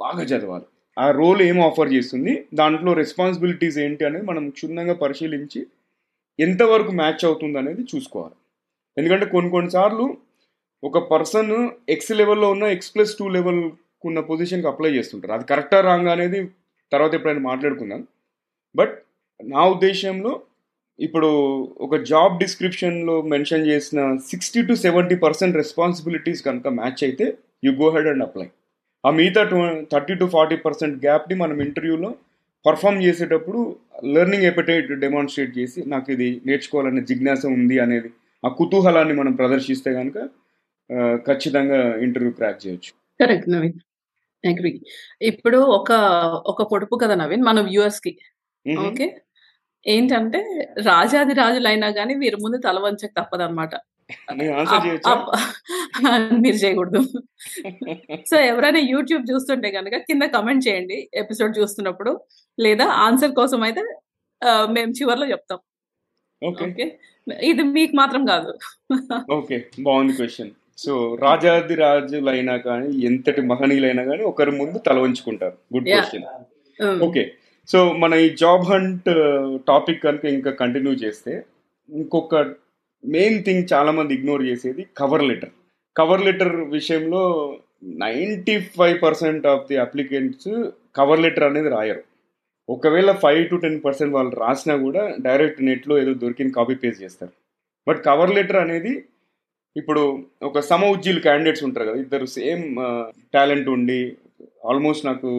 బాగా 0.00 0.22
చదవాలి. 0.22 0.64
ఆ 0.98 1.10
రోల్ 1.10 1.42
ఏం 1.42 1.60
ఆఫర్ 1.60 1.92
చేస్తుంది? 1.92 2.46
దాంట్లో 2.54 2.92
రెస్పాన్సిబిలిటీస్ 2.92 3.78
ఏంటి 3.78 4.04
అనేది 4.04 4.26
మనం 4.26 4.50
క్షుణ్ణంగా 4.50 4.94
పరిశీలించి 4.94 5.66
ఎంతవరకు 6.40 6.92
మ్యాచ్ 6.92 7.24
అవుతుంది 7.24 7.58
అనేది 7.58 7.82
చూసుకోవాలి. 7.82 8.34
ఎందుకంటే 8.98 9.26
కొన్ని 9.26 9.50
కొన్నిసార్లు 9.50 10.16
ఒక 10.84 10.98
పర్సన్ 11.10 11.68
ఎక్స్ 11.88 12.12
లెవెల్లో 12.12 12.50
ఉన్న 12.50 12.64
ఎక్స్ 12.64 12.94
ప్లస్ 12.94 13.18
టూ 13.18 13.28
లెవెల్కు 13.28 13.76
ఉన్న 14.04 14.20
పొజిషన్కి 14.20 14.68
అప్లై 14.68 14.90
చేస్తుంటారు. 14.90 15.32
అది 15.32 15.44
కరెక్టా 15.44 15.80
రాంగ్ 15.80 16.08
అనేది 16.08 16.48
తర్వాత 16.92 17.14
ఎప్పుడైనా 17.14 17.40
మాట్లాడుకుందాం. 17.40 18.06
బట్ 18.76 18.98
నా 19.44 19.64
ఉద్దేశంలో 19.68 20.42
ఇప్పుడు 20.98 21.28
ఒక 21.80 21.96
జాబ్ 22.04 22.38
డిస్క్రిప్షన్లో 22.38 23.16
మెన్షన్ 23.32 23.66
చేసిన 23.66 24.00
sixty 24.30 24.62
to 24.62 24.74
seventy 24.84 25.16
percent 25.16 25.56
responsibilities 25.56 26.42
కనుక 26.42 26.68
మ్యాచ్ 26.78 27.02
అయితే 27.04 27.26
you 27.64 27.72
go 27.82 27.88
head 27.90 28.08
and 28.08 28.22
apply 28.22 28.48
ఆ 29.04 29.10
మిగతా 29.10 29.42
to 29.42 29.58
thirty 29.92 30.14
to 30.14 30.26
forty 30.26 30.56
percent 30.56 30.96
గ్యాప్ని 31.04 31.34
మనం 31.34 31.58
ఇంటర్వ్యూలో 31.60 32.10
పర్ఫామ్ 32.64 32.98
చేసేటప్పుడు 33.02 33.60
లెర్నింగ్ 34.14 34.44
ఎపిటైట్ 34.44 34.88
డెమాన్స్ట్రేట్ 35.00 35.52
చేసి 35.58 35.80
నాకు 35.86 36.08
ఇది 36.12 36.28
నేర్చుకోవాలనే 36.44 37.02
జిజ్ఞాస 37.02 37.42
ఉంది 37.56 37.76
అనేది 37.80 38.10
ఆ 38.44 38.50
కుతూహలాన్ని 38.58 39.14
మనం 39.14 39.32
ప్రదర్శిస్తే 39.32 39.92
కనుక 39.92 40.18
ఖచ్చితంగా 41.26 41.78
ఇంటర్వ్యూ 41.98 42.32
క్రాక్ 42.32 42.60
చేయొచ్చు. 42.66 42.90
కరెక్ట్ 43.20 43.48
నవీన్ 43.48 43.78
అగ్రి 44.44 44.72
ఇప్పుడు 45.20 45.58
ఒక 45.78 45.92
ఒక 46.46 46.62
పొడుపు 46.62 46.96
కదా 46.96 47.14
నవీన్ 47.14 47.42
మన 47.42 47.60
కి. 48.04 48.12
మ్మ్. 48.66 48.78
ఓకే 48.86 49.06
ఏంటంటే 49.86 50.40
రాజాది 50.86 51.34
రాజులైనా 51.34 51.90
కానీ 51.90 52.14
వీరి 52.22 52.36
ముందు 52.44 52.56
తల 52.66 52.78
వంచక 52.78 53.10
తప్పదన్నమాట. 53.20 53.74
మీరు 56.44 56.56
చేయకూడదు. 56.62 57.00
సో 58.30 58.36
ఎవరైనా 58.50 58.80
యూట్యూబ్ 58.92 59.24
చూస్తుంటే 59.30 59.68
కనుక 59.70 59.94
కింద 60.08 60.22
కమెంట్ 60.36 60.66
చేయండి 60.68 61.08
ఎపిసోడ్ 61.22 61.52
చూస్తున్నప్పుడు. 61.58 62.12
లేదా 62.58 62.86
ఆన్సర్ 63.06 63.34
కోసం 63.40 63.60
అయితే 63.68 63.82
మేము 64.76 64.90
చివర్లో 64.98 65.26
చెప్తాం. 65.32 65.58
ఓకే. 66.42 66.64
ఓకే? 66.70 66.86
ఇది 67.50 67.62
మీకు 67.76 67.94
మాత్రం 67.96 68.22
కాదు. 68.32 68.50
ఓకే 69.38 69.56
బాగుంది 69.86 70.12
క్వశ్చన్. 70.18 70.52
సో 70.78 70.92
రాజాది 71.22 71.74
రాజులైనా 71.84 72.56
కానీ 72.68 72.88
ఎంతటి 73.08 73.40
మహనీయులైనా 73.50 74.02
కానీ 74.10 74.22
ఒకరి 74.32 74.52
ముందు 74.60 74.78
తల 74.78 74.98
వంచుకుంటారు. 75.04 75.56
Good. 75.74 75.88
Question. 75.92 76.26
Um, 76.78 77.00
okay. 77.08 77.24
So 77.68 77.78
మన 78.02 78.12
ఈ 78.24 78.28
జాబ్ 78.42 78.62
హంట్ 78.64 79.08
టాపిక్ 79.66 80.04
కనుక 80.04 80.24
ఇంకా 80.36 80.50
కంటిన్యూ 80.60 80.92
చేస్తే 81.02 81.32
ఇంకొక 81.88 82.36
మెయిన్ 83.04 83.38
థింగ్ 83.44 83.64
చాలామంది 83.72 84.12
ఇగ్నోర్ 84.14 84.42
చేసేది 84.46 84.82
కవర్ 85.00 85.24
లెటర్ 85.30 85.52
కవర్ 85.96 86.24
లెటర్ 86.26 86.54
విషయంలో 86.76 87.22
ninety 88.04 88.54
five 88.76 88.96
percent 89.02 89.44
of 89.46 89.66
the 89.68 89.76
applicants 89.76 90.48
cover 90.98 91.22
letter 91.24 91.46
అనేది 91.48 91.70
రాయరు. 91.76 92.02
ఒకవేళ 92.68 93.10
ఫైవ్ 93.24 93.42
టు 93.50 93.56
టెన్ 93.56 93.78
పర్సెంట్ 93.84 94.14
వాళ్ళు 94.14 94.32
రాసినా 94.44 94.74
కూడా 94.86 95.02
డైరెక్ట్ 95.26 95.60
నెట్లో 95.68 95.94
ఏదో 95.98 96.14
దొరికిన 96.22 96.50
కాపీ 96.58 96.74
పేస్ట్ 96.82 97.02
చేస్తారు. 97.04 97.32
బట్ 97.86 98.00
కవర్ 98.08 98.34
లెటర్ 98.38 98.60
అనేది 98.64 98.94
ఇప్పుడు 99.76 100.02
ఒక 100.42 100.60
సమ 100.70 100.82
ఉజ్జీలు 100.94 101.20
క్యాండిడేట్స్ 101.20 101.64
ఉంటారు 101.68 101.86
కదా 101.90 102.00
ఇద్దరు 102.06 102.26
సేమ్ 102.38 102.64
టాలెంట్ 103.34 103.68
uh, 103.68 103.76
ఉండి 103.76 104.00
ఆల్మోస్ట్ 104.70 105.04
నాకు 105.10 105.30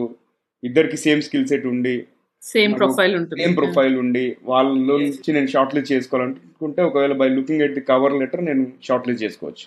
ఇద్దరికి 0.62 0.98
సేమ్ 1.04 1.20
స్కిల్ 1.26 1.50
సెట్ 1.50 1.66
ఉండి 1.66 1.96
సేమ్ 2.42 2.72
ప్రొఫైల్ 2.80 3.14
ఉంటుంది. 3.18 3.40
సేమ్ 3.42 3.56
ప్రొఫైల్ 3.58 3.96
ఉండి 4.02 4.24
వాళ్ళలో 4.50 4.94
నుంచి 5.02 5.32
నేను 5.36 5.48
షార్ట్ 5.54 5.74
లిస్ట్ 5.76 5.92
చేసుకోవాలనుకుంటే 5.94 6.80
ఒకవేళ 6.88 7.14
by 7.22 7.28
looking 7.36 7.64
at 7.66 7.74
the 7.78 7.82
cover 7.92 8.16
letter 8.20 8.42
నేను 8.48 8.62
షార్ట్ 8.86 9.08
లిస్ట్ 9.08 9.24
చేసుకోవచ్చు. 9.24 9.66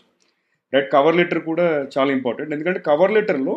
రైట్ 0.73 0.89
కవర్ 0.95 1.17
లెటర్ 1.19 1.41
కూడా 1.49 1.67
చాలా 1.95 2.11
ఇంపార్టెంట్ 2.17 2.53
ఎందుకంటే 2.55 2.79
కవర్ 2.89 3.15
లెటర్లో 3.17 3.55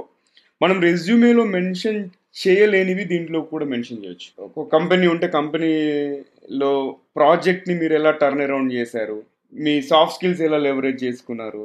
మనం 0.62 0.76
రెజ్యూమేలో 0.88 1.44
మెన్షన్ 1.56 1.98
చేయలేనివి 2.42 3.04
దీంట్లో 3.04 3.40
కూడా 3.52 3.66
మెన్షన్ 3.72 4.02
చేయొచ్చు. 4.04 4.28
ఒక 4.46 4.66
కంపెనీ 4.76 5.06
ఉంటే 5.06 5.26
కంపెనీలో 5.38 6.72
ప్రాజెక్ట్ని 7.18 7.74
మీరు 7.80 7.94
ఎలా 8.00 8.10
టర్న్ 8.22 8.44
అరౌండ్ 8.46 8.72
చేశారు? 8.78 9.18
మీ 9.52 9.74
సాఫ్ట్ 9.90 10.16
స్కిల్స్ 10.16 10.42
ఎలా 10.48 10.58
లెవరేజ్ 10.58 11.04
చేసుకున్నారు? 11.04 11.64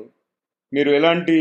మీరు 0.73 0.89
ఎలాంటి 0.99 1.35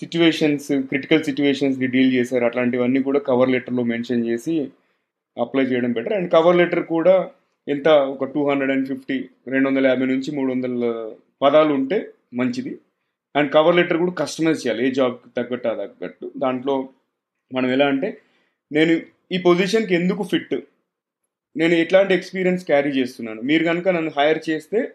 సిచ్యువేషన్స్ 0.00 0.68
క్రిటికల్ 0.90 1.26
సిచ్యువేషన్స్ని 1.28 1.88
డీల్ 1.94 2.12
చేశారు? 2.18 2.44
అట్లాంటివన్నీ 2.44 3.02
కూడా 3.08 3.20
కవర్ 3.30 3.52
లెటర్లో 3.54 3.82
మెన్షన్ 3.92 4.26
చేసి 4.28 4.54
అప్లై 5.40 5.64
చేయడం 5.64 5.92
బెటర్. 5.92 6.12
అండ్ 6.12 6.32
కవర్ 6.32 6.56
లెటర్ 6.56 6.86
కూడా 6.86 7.30
ఎంత? 7.68 7.88
ఒక 7.88 8.24
టూ 8.24 8.50
హండ్రెడ్ 8.50 8.72
అండ్ 8.72 8.88
ఫిఫ్టీ 8.88 9.28
రెండు 9.48 9.68
వందల 9.68 9.86
యాభై 9.86 10.06
నుంచి 10.06 10.36
మూడు 10.36 10.52
వందల 10.52 11.12
పదాలు 11.42 11.74
ఉంటే 11.74 12.10
మంచిది. 12.34 12.78
అండ్ 13.36 13.52
కవర్ 13.52 13.76
లెటర్ 13.76 13.96
కూడా 13.96 14.12
కస్టమైజ్ 14.12 14.66
చేయాలి 14.66 14.88
ఏ 14.88 14.90
జాబ్కి 14.90 15.30
తగ్గట్టు 15.36 15.68
ఆ 15.68 15.74
తగ్గట్టు. 15.74 16.32
దాంట్లో 16.38 16.88
మనం 17.54 17.70
ఎలా 17.70 17.86
అంటే 17.86 18.18
నేను 18.72 19.00
ఈ 19.32 19.38
పొజిషన్కి 19.38 19.94
ఎందుకు 19.94 20.22
ఫిట్? 20.22 20.60
నేను 21.56 21.74
ఎట్లాంటి 21.74 22.14
ఎక్స్పీరియన్స్ 22.14 22.66
క్యారీ 22.66 22.90
చేస్తున్నాను? 22.90 23.40
మీరు 23.40 23.64
కనుక 23.64 23.88
నన్ను 23.88 24.12
హైర్ 24.18 24.50
చేస్తే 24.50 24.92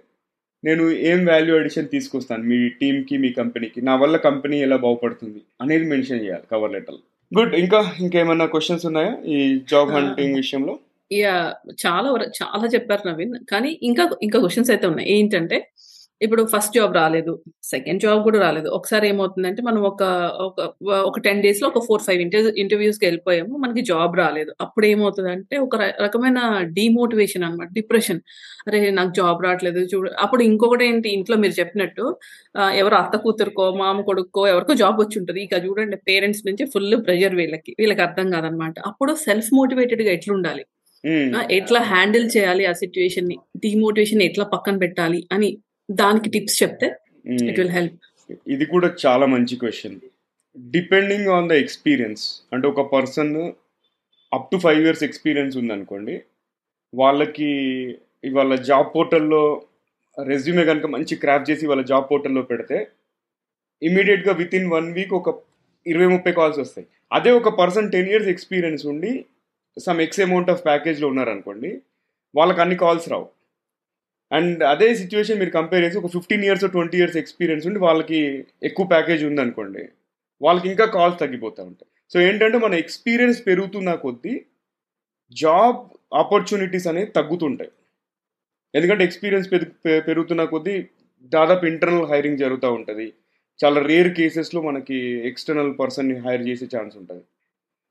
నేను 0.63 0.89
ఏం 0.89 1.25
వాల్యూ 1.25 1.59
అడిషన్ 1.59 1.89
తీసుకొస్తాను 1.89 2.43
మీ 2.43 2.69
టీంకి 2.69 3.17
మీ 3.17 3.29
కంపెనీకి? 3.33 3.81
నా 3.81 3.95
వల్ల 3.95 4.17
కంపెనీ 4.17 4.61
ఎలా 4.61 4.75
బాగుపడుతుంది? 4.75 5.41
అనేది 5.61 5.85
మెన్షన్ 5.85 6.21
చేయాలి 6.21 6.43
కవర్ 6.51 6.71
లెటర్ 6.71 6.95
గుడ్ 7.31 7.55
ఇంకా 7.55 7.79
ఇంకేమైనా 8.01 8.45
క్వశ్చన్స్ 8.45 8.85
ఉన్నాయా 8.85 9.13
ఈ 9.25 9.37
జాబ్ 9.71 9.89
హంటింగ్ 9.91 10.35
విషయంలో? 10.35 10.73
యా 11.11 11.33
చాలా 11.85 12.09
చాలా 12.43 12.67
చెప్పారు 12.67 13.07
నవీన్. 13.07 13.35
కానీ 13.51 13.79
ఇంకా 13.83 14.09
ఇంకా 14.21 14.39
క్వశ్చన్స్ 14.39 14.71
అయితే 14.71 14.87
ఉన్నాయి. 14.87 15.09
ఏంటంటే 15.09 15.57
ఇప్పుడు 16.21 16.47
ఫస్ట్ 16.57 16.73
జాబ్ 16.75 16.95
రాలేదు. 16.95 17.43
సెకండ్ 17.63 18.01
జాబ్ 18.01 18.23
కూడా 18.23 18.39
రాలేదు. 18.39 18.69
ఒకసారి 18.69 19.07
ఏమవుతుందంటే 19.07 19.61
మనం 19.61 19.81
ఒక 19.81 20.03
ఒక 20.83 21.19
టెన్ 21.19 21.41
డేస్లో 21.41 21.71
ఒక 21.75 21.85
ఫోర్ 21.85 22.01
ఫైవ్ 22.01 22.21
ఇంటర్వ్యూ 22.21 22.51
ఇంటర్వ్యూస్కి 22.57 23.05
వెళ్ళిపోయాము. 23.05 23.57
మనకి 23.57 23.81
జాబ్ 23.81 24.17
రాలేదు. 24.17 24.53
అప్పుడు 24.61 24.85
ఏమవుతుందంటే 24.85 25.57
ఒక 25.57 25.75
రకమైన 25.75 26.61
డిమోటివేషన్ 26.61 27.43
అన్నమాట. 27.43 27.67
డిప్రెషన్ 27.73 28.19
అరే 28.67 28.89
నాకు 28.91 29.11
జాబ్ 29.17 29.43
రావట్లేదు. 29.43 29.79
చూడు. 29.79 30.11
అప్పుడు 30.19 30.43
ఇంకొకటి 30.43 30.85
ఏంటి? 30.85 31.09
ఇంట్లో 31.09 31.37
మీరు 31.37 31.59
చెప్పినట్టు 31.59 32.17
ఎవరో 32.73 32.97
అత్త 32.97 33.17
కూతురుకో 33.17 33.71
మామ 33.73 34.01
కొడుకో 34.01 34.47
ఎవరికో 34.47 34.73
జాబ్ 34.73 34.99
వచ్చి 34.99 35.19
ఉంటుంది. 35.19 35.43
ఇక 35.43 35.53
చూడండి 35.65 35.97
పేరెంట్స్ 35.97 36.43
నుంచి 36.47 36.65
ఫుల్ 36.65 37.05
ప్రెషర్ 37.05 37.35
వీళ్ళకి 37.35 37.75
వీళ్ళకి 37.79 38.01
అర్థం 38.01 38.29
కాదనమాట 38.29 38.73
అప్పుడు 38.79 39.13
సెల్ఫ్ 39.15 39.49
మోటివేటెడ్గా 39.53 40.11
ఎట్లుండాలి? 40.11 40.65
ఎట్లా 41.51 41.79
హ్యాండిల్ 41.79 42.29
చేయాలి 42.37 42.65
ఆ 42.65 42.71
సిచ్యువేషన్ని? 42.71 43.37
డిమోటివేషన్ 43.57 44.21
ఎట్లా 44.21 44.45
పక్కన 44.45 44.77
పెట్టాలి? 44.77 45.27
అని 45.31 45.57
దానికి 45.89 46.29
టిప్స్ 46.29 46.63
చెప్తే. 46.63 46.87
It 47.49 47.59
will 47.59 47.75
help. 47.77 47.97
ఇది 48.47 48.65
కూడా 48.65 48.87
చాలా 49.05 49.25
మంచి 49.25 49.55
question. 49.55 49.97
Depending 50.55 51.27
on 51.27 51.49
the 51.49 51.51
experience 51.51 52.23
అంటే 52.53 52.67
ఒక 52.67 52.81
person 52.93 53.33
up 54.31 54.49
to 54.51 54.57
five 54.57 54.79
years 54.81 55.03
experience 55.03 55.57
ఉందనుకోండి 55.57 56.21
వాళ్ళకి 56.93 57.49
ఇవాళ 58.23 58.55
జాబ్ 58.69 58.95
పోర్టల్లో 58.95 59.41
రెజ్యూమే 60.17 60.65
కనుక 60.65 60.85
మంచి 60.85 61.15
క్రాఫ్ట్ 61.15 61.49
చేసి 61.51 61.67
వాళ్ళ 61.67 61.83
జాబ్ 61.83 62.05
పోర్టల్లో 62.11 62.41
పెడితే 62.41 62.77
ఇమీడియట్గా 63.81 64.33
విత్ 64.33 64.55
ఇన్ 64.55 64.69
వన్ 64.69 64.93
వీక్ 64.93 65.13
ఒక 65.13 65.29
ఇరవై 65.85 66.07
ముప్పై 66.07 66.31
కాల్స్ 66.31 66.59
వస్తాయి. 66.59 66.87
అదే 67.11 67.31
ఒక 67.31 67.49
పర్సన్ 67.59 67.91
టెన్ 67.91 68.07
ఇయర్స్ 68.07 68.27
ఎక్స్పీరియన్స్ 68.27 68.85
ఉండి 68.85 69.25
సమ్ 69.79 70.01
ఎక్స్ 70.01 70.19
అమౌంట్ 70.19 70.49
ఆఫ్ 70.49 70.65
ప్యాకేజ్లో 70.65 71.07
ఉన్నారనుకోండి 71.07 71.81
వాళ్ళకి 72.35 72.61
అన్ని 72.61 72.75
కాల్స్ 72.75 73.09
రావు. 73.09 73.27
అండ్ 74.31 74.63
అదే 74.63 74.95
సిచ్యువేషన్ 74.95 75.39
మీరు 75.39 75.49
కంపేర్ 75.49 75.83
చేసి 75.83 75.97
ఒక 75.97 76.07
fifteen 76.07 76.43
years 76.43 76.65
twenty 76.65 76.97
years 76.97 77.17
experience 77.17 77.67
ఉండి 77.67 77.79
వాళ్ళకి 77.79 78.45
ఎక్కువ 78.63 78.85
ప్యాకేజ్ 78.87 79.23
ఉందనుకోండి 79.23 79.83
వాళ్ళకి 80.41 80.67
ఇంకా 80.69 80.85
కాల్స్ 80.85 81.19
తగ్గిపోతూ 81.19 81.63
ఉంటాయి. 81.63 81.89
సో 82.13 82.17
ఏంటంటే 82.21 82.57
మన 82.57 82.73
ఎక్స్పీరియన్స్ 82.73 83.47
పెరుగుతున్న 83.47 83.93
కొద్దీ 83.93 84.45
జాబ్ 85.31 85.79
ఆపర్చునిటీస్ 86.13 86.87
అనేవి 86.87 87.05
తగ్గుతుంటాయి. 87.05 87.71
ఎందుకంటే 88.75 89.03
ఎక్స్పీరియన్స్ 89.03 89.49
పెరుగుతున్న 89.85 90.43
కొద్దీ 90.43 90.75
దాదాపు 91.33 91.65
ఇంటర్నల్ 91.65 92.05
హైరింగ్ 92.05 92.37
జరుగుతూ 92.37 92.73
ఉంటుంది. 92.73 93.13
చాలా 93.63 93.81
రేర్ 93.81 94.13
కేసెస్లో 94.13 94.61
మనకి 94.61 94.97
ఎక్స్టర్నల్ 95.29 95.79
పర్సన్ని 95.79 96.15
హైర్ 96.19 96.41
చేసే 96.41 96.65
ఛాన్స్ 96.75 96.97
ఉంటుంది. 96.97 97.23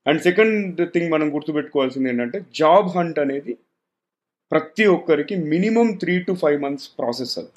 అండ్ 0.05 0.21
సెకండ్ 0.21 0.91
థింగ్ 0.93 1.11
మనం 1.11 1.35
గుర్తుపెట్టుకోవాల్సింది 1.35 2.09
ఏంటంటే 2.09 2.39
జాబ్ 2.55 2.89
హంట్ 2.97 3.19
అనేది 3.19 3.57
ప్రతి 4.51 4.85
ఒక్కరికి 4.95 5.35
minimum 5.53 5.87
three 6.01 6.13
to 6.27 6.33
five 6.33 6.59
months 6.61 6.87
process 6.99 7.33
అది. 7.39 7.51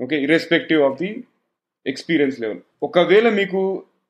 Okay 0.00 0.16
irrespective 0.24 0.82
of 0.82 0.98
the 1.02 1.10
experience 1.86 2.38
level 2.42 2.62
ఒకవేళ 2.82 3.28
మీకు 3.40 3.60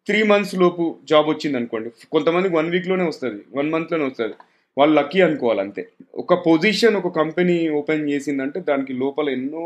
త్రీ 0.06 0.20
మంత్స్ 0.22 0.54
లోపు 0.54 0.84
జాబ్ 1.10 1.26
వచ్చింది 1.28 1.56
అనుకోండి 1.56 1.90
కొంతమందికి 2.12 2.54
వన్ 2.54 2.70
వీక్లోనే 2.70 3.04
వస్తుంది 3.08 3.40
వన్ 3.58 3.68
మంత్లోనే 3.74 4.04
వస్తుంది. 4.04 4.34
వాళ్ళు 4.76 4.94
లక్కీ 4.98 5.20
అనుకోవాలి 5.20 5.60
అంతే 5.60 5.82
ఒక 6.14 6.34
పొజిషన్ 6.46 6.96
ఒక 6.96 7.08
కంపెనీ 7.18 7.56
ఓపెన్ 7.78 8.04
చేసిందంటే 8.10 8.58
దానికి 8.60 8.92
లోపల 8.92 9.28
ఎన్నో 9.28 9.64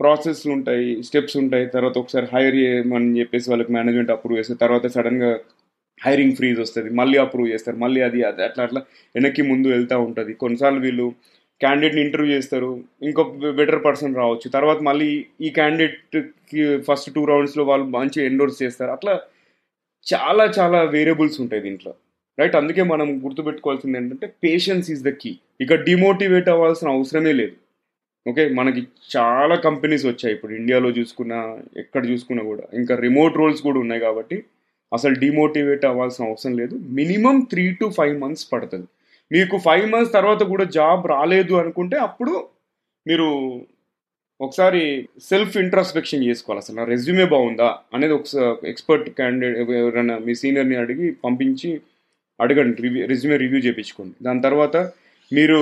ప్రాసెస్లు 0.00 0.50
ఉంటాయి 0.52 0.90
స్టెప్స్ 1.02 1.36
ఉంటాయి. 1.36 1.66
తర్వాత 1.66 1.96
ఒకసారి 1.98 2.26
హైర్ 2.34 2.56
చేయమని 2.56 3.18
చెప్పేసి 3.20 3.50
వాళ్ళకి 3.50 3.72
మేనేజ్మెంట్ 3.72 4.12
అప్రూవ్ 4.14 4.38
చేస్తే 4.38 4.54
తర్వాత 4.54 4.86
సడన్గా 4.86 5.30
హైరింగ్ 6.04 6.36
ఫ్రీజ్ 6.38 6.58
వస్తుంది 6.64 6.90
మళ్ళీ 7.00 7.16
అప్రూవ్ 7.24 7.48
చేస్తారు 7.52 7.78
మళ్ళీ 7.84 8.00
అది 8.08 8.20
అది 8.30 8.42
అట్లా 8.48 8.64
అట్లా 8.66 8.80
వెనక్కి 9.14 9.42
ముందు 9.50 9.68
వెళ్తూ 9.74 9.96
ఉంటుంది. 10.08 10.34
కొన్నిసార్లు 10.42 10.80
వీళ్ళు 10.86 11.06
క్యాండిడేట్ని 11.60 12.00
ఇంటర్వ్యూ 12.06 12.30
చేస్తారు 12.36 12.68
ఇంకో 13.08 13.22
బెటర్ 13.58 13.80
పర్సన్ 13.86 14.18
రావచ్చు 14.20 14.46
తర్వాత 14.56 14.80
మళ్ళీ 14.88 15.08
ఈ 15.46 15.50
క్యాండిడేట్కి 15.58 16.62
ఫస్ట్ 16.86 17.10
టూ 17.16 17.22
రౌండ్స్లో 17.32 17.64
వాళ్ళు 17.70 17.86
మంచి 17.98 18.18
ఎండోర్స్ 18.28 18.60
చేస్తారు 18.62 18.92
అట్లా 18.96 19.14
చాలా 20.06 20.44
చాలా 20.58 20.78
వేరియబుల్స్ 20.94 21.36
ఉంటాయి 21.42 21.62
దీంట్లో. 21.66 21.92
రైట్ 22.38 22.56
అందుకే 22.60 22.82
మనం 22.92 23.08
గుర్తుపెట్టుకోవాల్సింది 23.24 23.98
ఏంటంటే 23.98 24.26
పేషెన్స్ 24.44 24.86
ఈజ్ 24.94 25.02
ద 25.08 25.10
కీ 25.22 25.32
ఇక 25.64 25.74
డిమోటివేట్ 25.88 26.48
అవ్వాల్సిన 26.52 26.88
అవసరమే 26.96 27.32
లేదు. 27.40 27.54
ఓకే 28.26 28.42
మనకి 28.58 28.80
చాలా 29.16 29.54
కంపెనీస్ 29.66 30.04
వచ్చాయి 30.06 30.34
ఇప్పుడు 30.36 30.52
ఇండియాలో 30.60 30.88
చూసుకున్నా 30.98 31.38
ఎక్కడ 31.82 32.02
చూసుకున్నా 32.12 32.42
కూడా. 32.50 32.64
ఇంకా 32.80 32.94
రిమోట్ 33.04 33.38
రోల్స్ 33.40 33.62
కూడా 33.66 33.78
ఉన్నాయి 33.84 34.02
కాబట్టి 34.06 34.38
అసలు 34.92 35.14
డిమోటివేట్ 35.24 35.84
అవ్వాల్సిన 35.90 36.28
అవసరం 36.30 36.54
లేదు. 36.60 36.74
Minimum 37.00 37.36
three 37.50 37.64
to 37.80 37.86
five 37.98 38.14
months 38.22 38.46
పడుతుంది. 38.52 38.88
మీకు 39.30 39.56
ఫైవ్ 39.66 39.86
మంత్స్ 39.92 40.14
తర్వాత 40.18 40.42
కూడా 40.52 40.64
జాబ్ 40.78 41.04
రాలేదు 41.14 41.54
అనుకుంటే 41.62 41.96
అప్పుడు 42.06 42.32
మీరు 43.06 43.28
ఒకసారి 44.40 44.82
సెల్ఫ్ 45.28 45.56
ఇంట్రాస్పెక్షన్ 45.62 46.24
చేసుకోవాలి. 46.26 46.60
అసలు 46.62 46.76
నా 46.76 46.84
రెజ్యూమే 46.84 47.24
బాగుందా 47.24 47.68
అనేది 47.94 48.14
ఒకసారి 48.18 48.68
ఎక్స్పర్ట్ 48.72 49.08
క్యాండిడేట్ 49.18 49.56
ఎవరైనా 49.82 50.14
మీ 50.26 50.34
సీనియర్ని 50.34 50.76
అడిగి 50.76 51.08
పంపించి 51.24 51.70
అడగండి. 52.40 52.82
రివ్యూ 52.82 53.02
రెజ్యూమే 53.06 53.36
రివ్యూ 53.36 53.60
చేయించుకోండి 53.66 54.14
దాని 54.24 54.40
తర్వాత 54.40 54.76
మీరు 55.32 55.60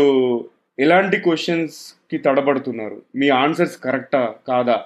ఎలాంటి 0.78 1.16
క్వశ్చన్స్కి 1.16 2.18
తడబడుతున్నారు? 2.18 2.98
మీ 3.20 3.28
ఆన్సర్స్ 3.44 3.76
కరెక్టా 3.86 4.22
కాదా? 4.48 4.76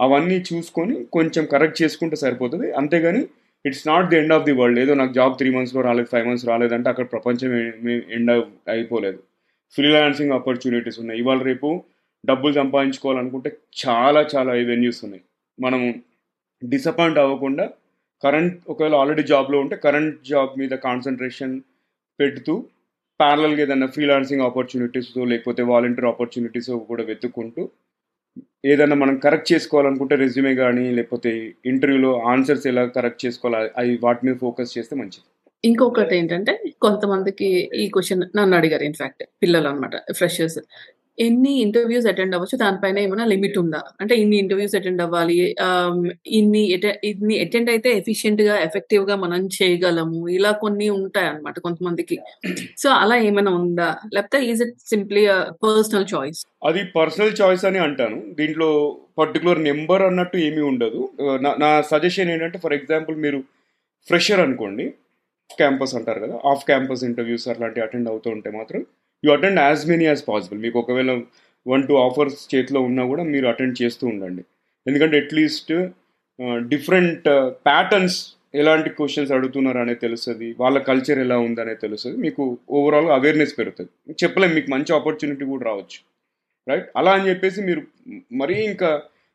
అవన్నీ 0.00 0.38
చూసుకొని 0.48 0.96
కొంచెం 1.16 1.44
కరెక్ట్ 1.44 1.82
చేసుకుంటే 1.82 2.16
సరిపోతుంది. 2.16 2.66
అంతేగాని 2.72 3.22
it's 3.64 3.88
not 3.88 4.10
the 4.10 4.16
end 4.16 4.32
of 4.32 4.44
the 4.44 4.52
world 4.52 4.80
ఏదో 4.80 4.94
నాకు 4.94 5.12
జాబ్ 5.12 5.38
త్రీ 5.38 5.54
మంత్స్లో 5.54 5.80
రాలేదు 5.82 6.08
ఫైవ్ 6.12 6.26
మంత్స్ 6.28 6.46
రాలేదంటే 6.46 6.88
అక్కడ 6.88 7.06
ప్రపంచం 7.06 7.54
ఎండ్ 8.12 8.30
అయిపోలేదు. 8.68 9.18
ఫ్రీలాన్సింగ్ 9.74 10.32
ఆపర్చునిటీస్ 10.32 11.00
ఉన్నాయి. 11.00 11.20
ఇవాళ 11.20 11.42
రేపు 11.42 11.84
డబ్బులు 12.26 12.52
సంపాదించుకోవాలనుకుంటే 12.52 13.50
చాలా 13.82 14.26
చాలా 14.34 14.52
వెన్యూస్ 14.52 15.04
ఉన్నాయి. 15.04 15.22
మనం 15.60 15.94
డిసప్పాయింట్ 16.62 17.18
అవ్వకుండా 17.18 17.70
కరెంట్ 18.22 18.58
ఒకవేళ 18.68 18.94
ఆల్రెడీ 18.94 19.22
జాబ్లో 19.22 19.60
ఉంటే 19.60 19.76
కరెంట్ 19.76 20.16
జాబ్ 20.28 20.58
మీద 20.58 20.70
కాన్సన్ట్రేషన్ 20.70 21.60
పెడుతూ 22.20 22.54
ప్యారలల్గా 23.20 23.60
ఏదైనా 23.62 23.86
ఫ్రీలాన్సింగ్ 23.86 24.42
ఆపర్చునిటీస్ 24.42 25.10
లేకపోతే 25.26 25.62
వాలంటీర్ 25.62 26.06
ఆపర్చునిటీస్ 26.06 26.70
కూడా 26.70 27.04
వెతుక్కుంటూ 27.04 27.70
ఏదైనా 28.64 28.94
మనం 28.94 29.14
కరెక్ట్ 29.18 29.52
చేసుకోవాలనుకుంటే 29.52 30.14
రెజ్యూమే 30.16 30.54
కానీ 30.54 30.90
లేకపోతే 30.90 31.30
ఇంటర్వ్యూలో 31.66 32.10
ఆన్సర్స్ 32.26 32.66
ఎలా 32.66 32.86
కరెక్ట్ 32.86 33.26
చేసుకోవాలి 33.26 33.70
అవి 33.76 33.98
వాటి 34.02 34.26
మీద 34.26 34.36
ఫోకస్ 34.36 34.78
చేస్తే 34.78 34.96
మంచిది. 34.96 35.26
ఇంకొకటి 35.64 36.16
ఏంటంటే 36.16 36.52
కొంతమందికి 36.82 37.46
ఈ 37.74 37.88
క్వశ్చన్ 37.88 38.22
నన్ను 38.36 38.56
అడిగారు 38.56 38.84
ఇన్ఫాక్ట్ 38.84 39.22
పిల్లలు 39.42 39.68
అనమాట 39.68 39.96
ఫ్రెషర్స్ 40.12 40.58
ఎన్ని 41.26 41.52
ఇంటర్వ్యూస్ 41.64 42.06
అటెండ్ 42.10 42.34
అవ్వచ్చు? 42.36 42.56
దానిపైన 42.62 42.98
ఏమైనా 43.06 43.24
లిమిట్ 43.32 43.56
ఉందా? 43.62 43.80
అంటే 44.00 44.14
ఇన్ని 44.22 44.36
ఇంటర్వ్యూస్ 44.42 44.74
అటెండ్ 44.78 45.02
అవ్వాలి 45.04 45.38
ఇన్ని 46.38 46.62
ఇన్ని 47.10 47.36
అటెండ్ 47.44 47.70
అయితే 47.74 47.90
ఎఫిషియెంట్గా 48.00 48.54
ఎఫెక్టివ్గా 48.66 49.16
మనం 49.24 49.42
చేయగలము. 49.56 50.20
ఇలా 50.36 50.52
కొన్ని 50.64 50.88
ఉంటాయి 50.98 51.28
అనమాట 51.32 51.58
కొంతమందికి. 51.66 52.18
సో 52.82 52.90
అలా 53.02 53.18
ఏమైనా 53.28 53.52
ఉందా? 53.60 53.88
లేకపోతే 54.16 54.40
is 54.50 54.62
it 54.66 54.76
simply 54.94 55.24
personal 55.66 56.06
choice 56.14 56.40
అది 56.68 56.80
పర్సనల్ 56.96 57.34
చాయిస్ 57.40 57.64
అని 57.70 57.80
అంటాను. 57.86 58.18
దీంట్లో 58.38 58.70
పర్టికులర్ 59.20 59.60
నెంబర్ 59.70 60.02
అన్నట్టు 60.08 60.36
ఏమీ 60.48 60.62
ఉండదు. 60.72 61.00
నా 61.44 61.50
నా 61.64 61.70
సజెషన్ 61.92 62.30
ఏంటంటే 62.34 62.58
ఫర్ 62.64 62.76
ఎగ్జాంపుల్ 62.78 63.16
మీరు 63.26 63.40
ఫ్రెషర్ 64.08 64.40
అనుకోండి. 64.46 64.86
క్యాంపస్ 65.50 65.94
అంటారు 65.98 66.20
కదా. 66.24 66.36
ఆఫ్ 66.50 66.64
క్యాంపస్ 66.70 67.04
ఇంటర్వ్యూస్ 67.10 67.46
అట్లాంటివి 67.52 67.84
అటెండ్ 67.86 68.08
అవుతూ 68.12 68.28
ఉంటే 68.36 68.50
మాత్రం 68.58 68.80
you 69.24 69.30
attend 69.36 69.60
as 69.66 69.84
many 69.92 70.06
as 70.10 70.22
possible 70.30 70.58
మీకు 70.64 70.78
ఒకవేళ 70.82 71.12
వన్ 71.66 71.84
టూ 71.88 71.94
ఆఫర్స్ 72.06 72.40
చేతిలో 72.52 72.80
ఉన్నా 72.88 73.02
కూడా 73.12 73.22
మీరు 73.32 73.46
అటెండ్ 73.52 73.76
చేస్తూ 73.82 74.04
ఉండండి. 74.12 74.42
ఎందుకంటే 74.86 75.16
అట్లీస్ట్ 75.22 75.72
డిఫరెంట్ 76.72 77.26
ప్యాటర్న్స్ 77.68 78.18
ఎలాంటి 78.60 78.90
క్వశ్చన్స్ 78.98 79.32
అడుగుతున్నారు 79.36 79.78
అనేది 79.82 80.00
తెలుస్తుంది 80.04 80.46
వాళ్ళ 80.62 80.78
కల్చర్ 80.88 81.18
ఎలా 81.24 81.36
ఉందనేది 81.46 81.80
తెలుస్తుంది 81.84 82.16
మీకు 82.26 82.42
ఓవరాల్ 82.78 83.08
అవేర్నెస్ 83.16 83.52
పెరుగుతుంది. 83.58 83.90
చెప్పలేము 84.22 84.54
మీకు 84.58 84.68
మంచి 84.74 84.90
ఆపర్చునిటీ 84.98 85.44
కూడా 85.52 85.64
రావచ్చు. 85.70 85.98
రైట్ 86.70 86.88
అలా 87.00 87.12
అని 87.18 87.28
చెప్పేసి 87.30 87.60
మీరు 87.68 87.82
మరీ 88.42 88.56
ఇంకా 88.70 88.90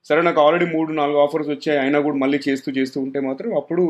సరే 0.09 0.21
నాకు 0.27 0.39
ఆల్రెడీ 0.45 0.65
మూడు 0.75 0.91
నాలుగు 1.01 1.19
ఆఫర్స్ 1.25 1.49
వచ్చాయి 1.53 1.77
అయినా 1.83 1.99
కూడా 2.05 2.17
మళ్ళీ 2.23 2.39
చేస్తూ 2.47 2.69
చేస్తూ 2.77 2.97
ఉంటే 3.05 3.19
మాత్రం 3.27 3.49
అప్పుడు 3.59 3.83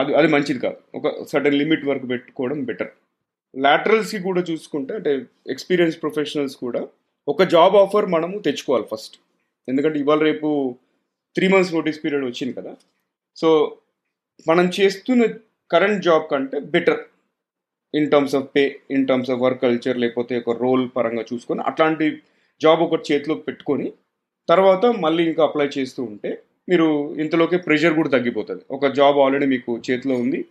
అది 0.00 0.12
అది 0.20 0.28
మంచిది 0.34 0.60
కాదు. 0.64 0.78
ఒక 0.98 1.06
సర్టెన్ 1.32 1.56
లిమిట్ 1.60 1.84
వరకు 1.90 2.06
పెట్టుకోవడం 2.12 2.58
బెటర్ 2.70 2.90
లాటరల్స్కి 3.56 4.22
కూడా 4.22 4.40
చూసుకుంటే 4.40 4.94
అంటే 4.94 5.26
ఎక్స్పీరియన్స్ 5.50 6.00
ప్రొఫెషనల్స్ 6.00 6.56
కూడా 6.56 6.86
ఒక 7.28 7.42
జాబ్ 7.42 7.76
ఆఫర్ 7.76 8.06
మనము 8.06 8.38
తెచ్చుకోవాలి 8.38 8.86
ఫస్ట్ 8.92 9.16
ఎందుకంటే 9.68 9.98
ఇవాళ 9.98 10.18
రేపు 10.18 10.76
త్రీ 11.34 11.48
మంత్స్ 11.48 11.74
నోటీస్ 11.74 12.04
పీరియడ్ 12.04 12.24
వచ్చింది 12.24 12.52
కదా. 12.52 12.76
సో 13.36 13.78
మనం 14.48 14.70
చేస్తున్న 14.80 15.26
కరెంట్ 15.70 16.04
జాబ్ 16.04 16.30
కంటే 16.30 16.58
better 16.58 17.00
in 17.94 18.10
terms 18.10 18.34
of 18.34 18.48
pay 18.56 18.80
in 18.90 19.06
terms 19.06 19.30
of 19.30 19.40
work 19.40 19.62
culture 19.62 19.98
లేకపోతే 19.98 20.38
ఒక 20.38 20.56
రోల్ 20.62 20.88
పరంగా 20.96 21.24
చూసుకొని 21.32 21.60
అట్లాంటి 21.60 22.22
జాబ్ 22.62 22.80
ఒకటి 22.80 23.12
చేతిలో 23.12 23.34
పెట్టుకొని 23.34 23.92
తర్వాత 24.48 24.86
మళ్ళీ 24.86 25.24
ఇంకా 25.24 25.44
అప్లై 25.44 25.66
చేస్తూ 25.78 26.02
ఉంటే 26.02 26.42
మీరు 26.68 27.14
ఇంతలోకే 27.20 27.56
ప్రెషర్ 27.56 27.94
కూడా 27.94 28.08
తగ్గిపోతుంది. 28.08 28.64
ఒక 28.70 28.86
జాబ్ 28.86 29.18
ఆల్రెడీ 29.18 29.46
మీకు 29.46 29.78
చేతిలో 29.90 30.14
ఉంది 30.14 30.44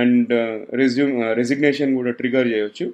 అండ్ 0.00 0.32
రెజ్యూమ్ 0.80 1.14
రెసిగ్నేషన్ 1.40 1.92
కూడా 1.98 2.12
ట్రిగర్ 2.20 2.48
చేయొచ్చు. 2.54 2.86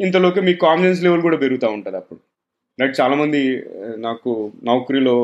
ఇంతలోకి 0.00 0.40
మీ 0.48 0.52
కాన్ఫిడెన్స్ 0.66 1.02
లెవెల్ 1.04 1.22
కూడా 1.26 1.38
పెరుగుతూ 1.44 1.68
ఉంటుంది 1.76 1.98
అప్పుడు. 2.00 2.20
రైట్ 2.80 2.96
చాలామంది 3.00 3.40
నాకు 4.06 4.30
నౌకరీలో 4.70 5.16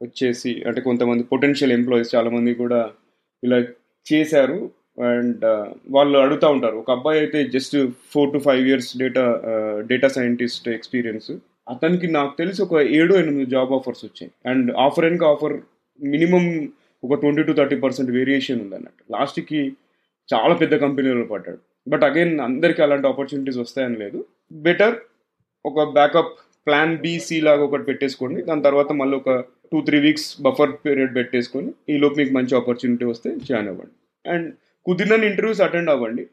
వచ్చేసి 0.00 0.52
అంటే 0.68 0.80
కొంతమంది 0.80 1.22
పొటెన్షియల్ 1.32 1.74
ఎంప్లాయీస్ 1.78 2.14
చాలామంది 2.14 2.52
కూడా 2.54 2.80
ఇలా 3.42 3.58
చేశారు. 4.06 4.58
అండ్ 5.08 5.44
వాళ్ళు 5.96 6.16
అడుగుతూ 6.24 6.46
ఉంటారు. 6.54 6.76
ఒక 6.82 6.90
అబ్బాయి 6.96 7.18
అయితే 7.22 7.38
just 7.54 7.76
four 8.12 8.32
to 8.32 8.38
five 8.46 8.64
years 8.68 8.90
data 9.02 9.24
data 9.90 10.08
scientist 10.18 10.66
experience 10.76 11.30
అతనికి 11.74 12.06
నాకు 12.16 12.32
తెలిసి 12.38 12.60
ఒక 12.62 12.74
ఏడు 12.98 13.14
ఎనిమిది 13.14 13.46
జాబ్ 13.50 13.72
ఆఫర్స్ 13.78 14.02
వచ్చాయి. 14.06 14.30
అండ్ 14.50 14.68
ఆఫర్ 14.86 15.04
వెనుక 15.04 15.24
ఆఫర్ 15.32 15.56
మినిమం 16.00 16.44
ఒక 17.02 17.16
twenty 17.20 17.42
to 17.42 17.52
thirty 17.52 17.76
percent 17.84 18.10
variation 18.10 18.60
ఉంది 18.64 18.76
అన్నట్టు 18.78 19.02
లాస్ట్కి 19.12 19.60
చాలా 20.34 20.54
పెద్ద 20.54 20.74
కంపెనీలో 20.76 21.24
పడ్డాడు. 21.24 21.58
బట్ 21.88 22.04
అగైన్ 22.04 22.40
అందరికీ 22.40 22.82
అలాంటి 22.82 23.08
ఆపర్చునిటీస్ 23.08 23.58
వస్తాయని 23.58 23.96
లేదు. 23.96 24.24
బెటర్ 24.52 24.96
ఒక 25.66 25.82
బ్యాకప్ 25.92 26.34
ప్లాన్ 26.66 26.98
బీసీ 26.98 27.40
లాగా 27.40 27.62
ఒకటి 27.64 27.82
పెట్టేసుకోండి. 27.82 28.42
దాని 28.42 28.62
తర్వాత 28.62 28.92
మళ్ళీ 28.92 29.16
ఒక 29.16 29.30
two 29.72 29.80
three 29.80 30.00
weeks 30.00 30.42
buffer 30.42 30.72
period 30.86 31.14
పెట్టేసుకొని 31.14 31.70
ఈ 31.88 31.98
లోపు 31.98 32.14
మీకు 32.14 32.32
మంచి 32.32 32.56
ఆపర్చునిటీ 32.56 33.04
వస్తే 33.04 33.36
జాయిన్ 33.36 33.68
అవ్వండి. 33.68 33.94
అండ్ 34.30 34.54
కుదిరిన 34.84 35.24
ఇంటర్వ్యూస్ 35.24 35.60
అటెండ్ 35.60 35.90
అవ్వండి. 35.90 36.26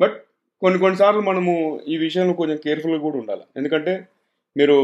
బట్ 0.00 0.16
కొన్ని 0.60 0.78
కొన్నిసార్లు 0.78 1.20
మనము 1.20 1.80
ఈ 1.88 1.96
విషయంలో 1.96 2.32
కొంచెం 2.32 2.56
కేర్ఫుల్గా 2.56 2.98
కూడా 2.98 3.18
ఉండాలి. 3.18 3.44
ఎందుకంటే 3.56 4.08
మీరు 4.56 4.76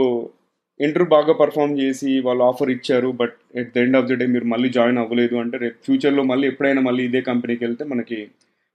ఇంటర్వ్యూ 0.80 1.10
బాగా 1.16 1.32
పర్ఫామ్ 1.40 1.72
చేసి 1.80 2.10
వాళ్ళు 2.26 2.42
ఆఫర్ 2.50 2.70
ఇచ్చారు 2.74 3.08
but 3.20 3.36
at 3.60 3.70
the 3.74 3.82
end 3.84 3.98
of 4.00 4.08
the 4.10 4.16
day 4.20 4.26
మీరు 4.34 4.46
మళ్ళీ 4.52 4.68
జాయిన్ 4.78 4.98
అవ్వలేదు 5.02 5.36
అంటే 5.42 5.56
రేపు 5.64 5.78
ఫ్యూచర్లో 5.86 6.22
మళ్ళీ 6.30 6.46
ఎప్పుడైనా 6.52 6.82
మళ్ళీ 6.88 7.04
ఇదే 7.08 7.20
కంపెనీకి 7.30 7.62
వెళ్తే 7.64 7.84
మనకి 7.92 8.18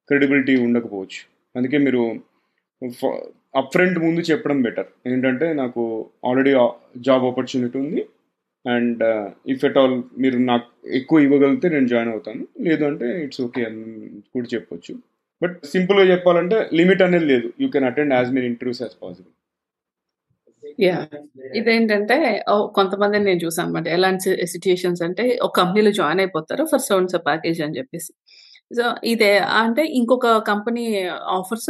క్రెడిబిలిటీ 0.09 0.55
ఉండకపోవచ్చు. 0.65 1.21
అందుకే 1.57 1.77
మీరు 1.85 2.01
అప్ 3.59 3.71
ఫ్రంట్ 3.73 3.97
ముందు 4.05 4.21
చెప్పడం 4.31 4.59
బెటర్ 4.65 4.89
ఏంటంటే 5.11 5.47
నాకు 5.61 5.81
ఆల్రెడీ 6.27 6.53
జాబ్ 7.07 7.25
ఆపర్చునిటీ 7.29 7.77
ఉంది 7.83 8.01
అండ్ 8.65 9.03
ఇఫ్ 9.53 9.63
ఎట్ 9.67 9.77
ఆల్ 9.81 9.95
మీరు 10.23 10.37
నాకు 10.51 10.67
ఎక్కువ 10.99 11.25
ఇవ్వగలిగితే 11.25 11.69
నేను 11.75 11.87
జాయిన్ 11.93 12.11
అవుతాను. 12.13 12.43
లేదు 12.67 12.83
అంటే 12.89 13.07
ఇట్స్ 13.25 13.41
ఓకే 13.45 13.63
అని 13.69 13.83
కూడా 14.33 14.47
చెప్పొచ్చు. 14.55 14.93
బట్ 15.41 15.55
సింపుల్గా 15.73 16.05
చెప్పాలంటే 16.13 16.57
లిమిట్ 16.79 17.03
అనేది 17.07 17.27
లేదు. 17.33 17.47
You 17.61 17.69
can 17.75 17.87
attend 17.91 18.13
as 18.17 18.29
many 18.37 18.47
interviews 18.53 18.81
as 18.85 18.95
possible 19.03 19.33
yeah 20.79 21.07
ఇదేంటంటే 21.55 22.15
కొంతమందిని 22.75 23.25
నేను 23.25 23.39
చూసాను 23.45 23.67
అనమాట 23.67 23.87
ఎలాంటి 23.87 24.47
సిచ్యుయేషన్స్ 24.47 25.01
అంటే 25.01 25.39
ఒక 25.43 25.59
కంపెనీలో 25.59 25.91
జాయిన్ 25.91 26.19
అయిపోతారు 26.19 26.65
ఫర్ 26.65 26.81
సౌండ్స్ 26.81 27.15
ప్యాకేజ్ 27.25 27.61
అని 27.61 27.77
చెప్పేసి. 27.77 28.11
సో 28.75 28.83
ఇదే 29.03 29.37
అంటే 29.37 29.85
ఇంకొక 29.85 30.37
కంపెనీ 30.37 31.03
ఆఫర్స్ 31.07 31.69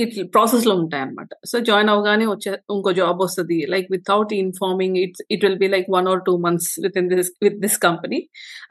ఇట్లా 0.00 0.22
ప్రాసెస్లో 0.34 0.74
ఉంటాయి 0.82 1.02
అనమాట 1.04 1.28
సో 1.50 1.56
జాయిన్ 1.68 1.90
అవగానే 1.94 2.26
వచ్చే 2.30 2.50
ఇంకో 2.74 2.90
జాబ్ 2.98 3.18
వస్తుంది. 3.24 3.56
Like 3.72 3.88
without 3.94 4.32
informing 4.42 4.96
it's 5.02 5.22
it 5.34 5.42
will 5.44 5.58
be 5.62 5.68
like 5.74 5.88
one 5.96 6.06
or 6.12 6.22
two 6.28 6.34
months 6.44 6.70
with 6.84 6.96
in 7.00 7.08
this 7.12 7.30
with 7.44 7.58
this 7.64 7.76
company 7.86 8.18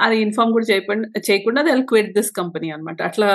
అది 0.05 0.15
ఇన్ఫార్మ్ 0.25 0.53
కూడా 0.55 0.67
చేయకుండా 0.71 1.07
చేయకుండా 1.27 1.61
దే 1.67 1.73
క్విట్ 1.91 2.11
దిస్ 2.17 2.31
కంపెనీ 2.39 2.69
అనమాట 2.75 3.01
అట్లా 3.09 3.29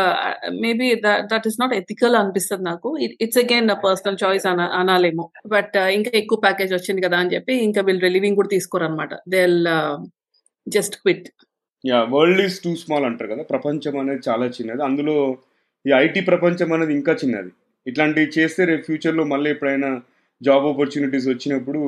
maybe 0.64 0.88
that 1.32 1.46
is 1.50 1.58
not 1.62 1.74
ethical 1.80 2.16
అనిపిస్తుంది 2.22 2.64
నాకు. 2.70 2.90
ఇట్స్ 3.24 3.40
అగైన్ 3.44 3.70
పర్సనల్ 3.86 4.18
చాయిస్ 4.24 4.46
అన 4.52 4.62
అనాలేమో. 4.80 5.26
బట్ 5.54 5.76
uh, 5.82 5.88
ఇంకా 5.98 6.10
ఎక్కువ 6.22 6.38
ప్యాకేజ్ 6.46 6.72
వచ్చింది 6.78 7.04
కదా 7.06 7.18
అని 7.22 7.32
చెప్పి 7.34 7.54
ఇంకా 7.66 7.82
వీళ్ళు 7.88 8.02
రిలీవింగ్ 8.08 8.38
కూడా 8.40 8.50
తీసుకోరు 8.56 8.86
అనమాట 8.88 9.12
they 9.34 9.42
just 10.66 10.96
quit 11.02 11.28
yeah 11.84 11.98
world 12.16 12.42
is 12.46 12.58
too 12.64 12.70
small 12.82 13.06
అంటారు 13.08 13.30
కదా. 13.34 13.42
ప్రపంచం 13.52 13.96
అనేది 14.02 14.22
చాలా 14.28 14.46
చిన్నది. 14.56 14.82
అందులో 14.88 15.14
ఈ 15.84 15.92
ఐటీ 16.04 16.20
ప్రపంచం 16.30 16.70
అనేది 16.76 16.92
ఇంకా 16.98 17.12
చిన్నది. 17.22 17.52
ఇట్లాంటివి 17.86 18.32
చేస్తే 18.38 18.64
రేపు 18.64 18.82
ఫ్యూచర్లో 18.82 19.24
మళ్ళీ 19.24 19.50
ఎప్పుడైనా 19.50 19.90
జాబ్ 20.42 20.64
ఆపర్చునిటీస్ 20.66 21.28
వచ్చినప్పుడు 21.28 21.80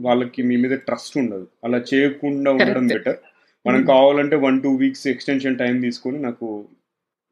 వాళ్ళకి 0.00 0.42
మీ 0.42 0.56
మీద 0.56 0.70
ట్రస్ట్ 0.78 1.18
ఉండదు. 1.18 1.46
అలా 1.64 1.78
చేయకుండా 1.94 2.50
ఉండడం. 2.50 2.86
బెటర్ 2.86 3.18
మనం 3.66 3.80
Mhm. 3.80 3.86
కావాలంటే 3.86 4.36
one 4.36 4.62
two 4.62 4.70
weeks 4.74 5.06
extension 5.06 5.58
time 5.58 5.80
తీసుకొని 5.80 6.18
నాకు 6.18 6.46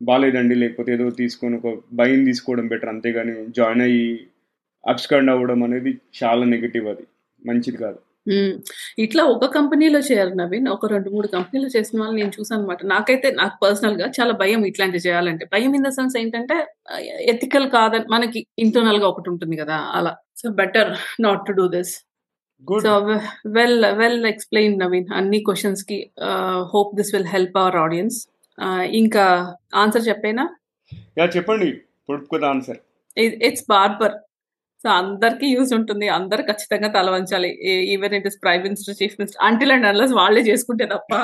బాగాలేదండి 0.01 0.55
లేకపోతే 0.55 0.93
ఏదో 0.93 1.11
తీసుకొని 1.11 1.57
ఒక 1.57 1.79
భయం 1.93 2.25
తీసుకోవడం 2.25 2.69
బెటర్ 2.69 2.89
అంతేగాని 2.89 3.35
జాయిన్ 3.57 3.83
అయ్యి 3.83 4.03
అబ్స్కండ్ 4.85 5.31
అవ్వడం 5.31 5.63
అనేది 5.63 5.93
చాలా 6.23 6.45
నెగిటివ్ 6.45 6.87
అది. 6.89 7.05
మంచిది 7.43 7.77
కాదు. 7.77 7.99
ఇట్లా 8.99 9.23
ఒక 9.35 9.47
కంపెనీలో 9.55 9.99
చేయాలి 9.99 10.35
నవీన్. 10.37 10.67
ఒక 10.69 10.87
రెండు 10.93 11.09
మూడు 11.11 11.29
కంపెనీలో 11.35 11.69
చేసిన 11.77 12.01
వాళ్ళు 12.01 12.17
నేను 12.17 12.33
చూసాను 12.39 12.61
అనమాట 12.61 12.87
నాకైతే 12.87 13.31
నాకు 13.31 13.57
పర్సనల్గా 13.63 14.07
చాలా 14.19 14.33
భయం 14.33 14.65
ఇట్లాంటివి 14.71 15.05
చేయాలంటే. 15.07 15.45
భయం 15.55 15.75
ఇన్ 15.75 15.87
ద 15.89 15.93
సెన్స్ 15.99 16.17
ఏంటంటే 16.19 16.57
ఎథికల్ 17.35 17.67
కాదని 17.71 18.09
మనకి 18.11 18.47
ఇంటర్నల్గా 18.59 19.09
ఒకటి 19.09 19.31
ఉంటుంది 19.31 19.57
కదా 19.57 19.79
అలా. 19.99 20.13
So 20.37 20.49
better 20.63 20.91
not 21.21 21.43
to 21.47 21.53
do 21.53 21.67
this 21.77 21.95
good 22.71 22.85
so 22.85 22.93
well 23.57 23.85
well 24.01 24.27
explain 24.27 24.77
Naveen. 24.81 25.09
అన్ని 25.15 25.41
క్వశ్చన్స్కి 25.41 25.99
hope 26.75 26.93
this 26.97 27.15
will 27.15 27.31
help 27.35 27.59
our 27.59 27.77
audience 27.77 28.19
ఇంకా 29.01 29.25
ఆన్సర్ 29.75 30.09
చెప్పేనా? 30.09 30.47
చెప్పండి. 31.37 31.71
ఆన్సర్ 32.53 32.79
ఇట్స్ 33.49 33.67
బార్బర్ 33.71 34.15
సో 34.87 34.91
అందరికీ 34.91 35.47
యూజ్ 35.47 35.75
ఉంటుంది. 35.75 36.09
అందరు 36.09 36.43
ఖచ్చితంగా 36.43 36.89
తల 36.89 37.11
వంచాలి. 37.11 37.49
Even 37.93 38.15
it 38.15 38.27
is 38.27 38.37
prime 38.43 38.63
minister 38.63 38.95
chief 39.03 39.17
minister 39.21 39.47
until 39.47 39.73
and 39.73 39.87
unless 39.87 40.13
వాళ్ళే 40.13 40.41
చేసుకుంటే 40.41 40.87
తప్ప. 40.87 41.15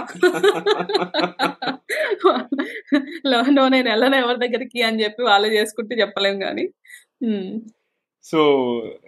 లో- 3.27 3.69
నేను 3.69 3.91
వెళ్ళను 3.91 4.17
ఎవరి 4.17 4.49
దగ్గరికి 4.49 4.83
అని 4.83 5.05
చెప్పి 5.05 5.23
వాళ్ళే 5.23 5.49
చేసుకుంటే 5.49 5.95
చెప్పలేం 5.97 6.41
కానీ 6.41 6.69
సో 8.25 8.41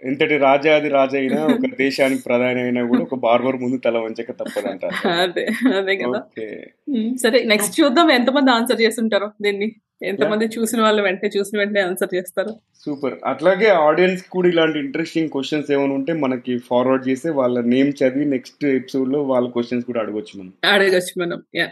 ఎంతటి 0.03 0.37
రాజాది 0.37 0.89
రాజా 0.89 1.17
అయినా 1.17 1.45
ఒక 1.69 1.75
దేశానికి 1.79 2.23
ప్రధాని 2.23 2.61
అయినా 2.61 2.87
కూడా 2.87 3.01
ఒక 3.01 3.15
బార్బర్ 3.15 3.55
ముందు 3.55 3.77
తల 3.77 3.97
వంచక 3.97 4.31
తప్పదంటారు. 4.31 5.07
అదే 5.07 5.47
అదే 5.77 5.95
కదా. 5.97 6.23
సరే 7.15 7.43
నెక్స్ట్ 7.43 7.81
చూద్దాం. 7.81 8.11
ఎంతమంది 8.11 8.51
ఆన్సర్ 8.51 8.81
చేస్తుంటారో 8.81 9.31
దీన్ని. 9.41 9.75
ఎంతమంది 10.03 10.45
చూసిన 10.45 10.81
వాళ్ళు 10.81 11.01
వెంటనే 11.01 11.29
చూసిన 11.37 11.59
వెంటనే 11.59 11.81
ఆన్సర్ 11.81 12.15
చేస్తారు. 12.15 12.49
సూపర్ 12.85 13.13
అట్లాగే 13.25 13.67
ఆడియన్స్ 13.67 14.23
కూడా 14.23 14.47
ఇలాంటి 14.47 14.79
ఇంట్రెస్టింగ్ 14.79 15.29
క్వశ్చన్స్ 15.29 15.71
ఏమైనా 15.71 15.93
ఉంటే 15.93 16.13
మనకి 16.13 16.57
ఫార్వర్డ్ 16.57 17.09
చేస్తే 17.09 17.29
వాళ్ళ 17.29 17.61
నేమ్ 17.61 17.93
చదివి 18.03 18.25
నెక్స్ట్ 18.25 18.65
ఎపిసోడ్లో 18.65 19.23
వాళ్ళ 19.23 19.49
క్వశ్చన్స్ 19.49 19.85
కూడా 19.85 19.99
అడగొచ్చు 19.99 20.39
మనం. 20.39 20.53
అడగచ్చు 20.71 21.21
మనం. 21.21 21.43
యా 21.55 21.67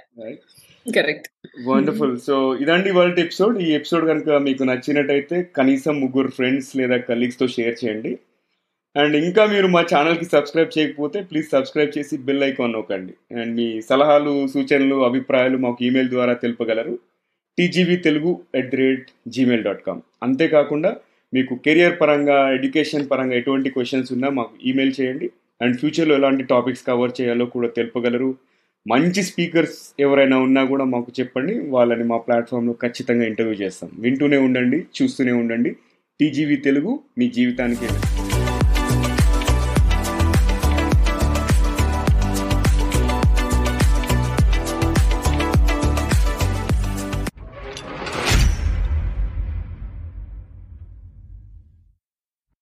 కరెక్ట్ 0.96 1.28
వండర్ఫుల్ 1.68 2.20
సో 2.20 2.56
ఇదండి 2.56 2.92
వరల్డ్ 2.92 3.20
ఎపిసోడ్ 3.20 3.58
ఈ 3.58 3.72
ఎపిసోడ్ 3.72 4.06
కనుక 4.06 4.30
మీకు 4.30 4.64
నచ్చినట్టయితే 4.64 5.50
కనీసం 5.58 6.00
ముగ్గురు 6.00 6.28
ఫ్రెండ్స్ 6.28 6.78
లేదా 6.78 6.96
colleagues 6.96 7.40
తో 7.40 7.48
షేర్ 7.48 7.86
చేయండి. 7.86 8.18
అండ్ 8.98 9.16
ఇంకా 9.16 9.46
మీరు 9.46 9.68
మా 9.68 9.82
ఛానల్కి 9.82 10.26
సబ్స్క్రైబ్ 10.26 10.80
చేయకపోతే 10.80 11.22
ప్లీజ్ 11.22 11.48
సబ్స్క్రైబ్ 11.52 11.98
చేసి 11.98 12.18
బెల్ 12.18 12.44
ఐకాన్ 12.44 12.74
నొక్కండి. 12.74 13.40
అండ్ 13.40 13.56
మీ 13.56 13.82
సలహాలు 13.82 14.48
సూచనలు 14.48 15.06
అభిప్రాయాలు 15.06 15.58
మాకు 15.58 15.78
ఈమెయిల్ 15.82 16.10
ద్వారా 16.10 16.34
తెలుపగలరు. 16.34 17.00
TGV 17.58 17.96
Telugu 17.96 18.40
at 18.56 18.70
the 18.70 18.76
rate 18.76 19.08
Gmail 19.28 19.64
dot 19.64 19.84
com 19.84 20.02
అంతేకాకుండా 20.24 20.96
మీకు 21.34 21.56
కెరియర్ 21.56 22.00
పరంగా 22.02 22.54
ఎడ్యుకేషన్ 22.54 23.10
పరంగా 23.12 23.36
ఎటువంటి 23.36 23.70
క్వశ్చన్స్ 23.70 24.14
ఉన్నా 24.14 24.30
మాకు 24.30 24.54
ఈమెయిల్ 24.66 24.94
చేయండి. 25.02 25.32
అండ్ 25.62 25.78
ఫ్యూచర్లో 25.78 26.16
ఎలాంటి 26.16 26.44
టాపిక్స్ 26.44 26.88
కవర్ 26.88 27.12
చేయాలో 27.22 27.46
కూడా 27.46 27.68
తెలుపగలరు. 27.68 28.36
మంచి 28.88 29.24
స్పీకర్స్ 29.24 29.94
ఎవరైనా 30.00 30.38
ఉన్నా 30.38 30.66
కూడా 30.66 30.84
మాకు 30.84 31.12
చెప్పండి. 31.20 31.60
వాళ్ళని 31.60 32.04
మా 32.04 32.18
ప్లాట్ఫామ్లో 32.18 32.74
ఖచ్చితంగా 32.74 33.26
ఇంటర్వ్యూ 33.26 33.56
చేస్తాం. 33.56 33.92
వింటూనే 34.00 34.38
ఉండండి 34.38 34.86
చూస్తూనే 35.02 35.32
ఉండండి. 35.32 35.76
టీజీవీ 36.20 36.56
తెలుగు 36.56 37.00
మీ 37.18 37.30
జీవితానికి. 37.30 37.88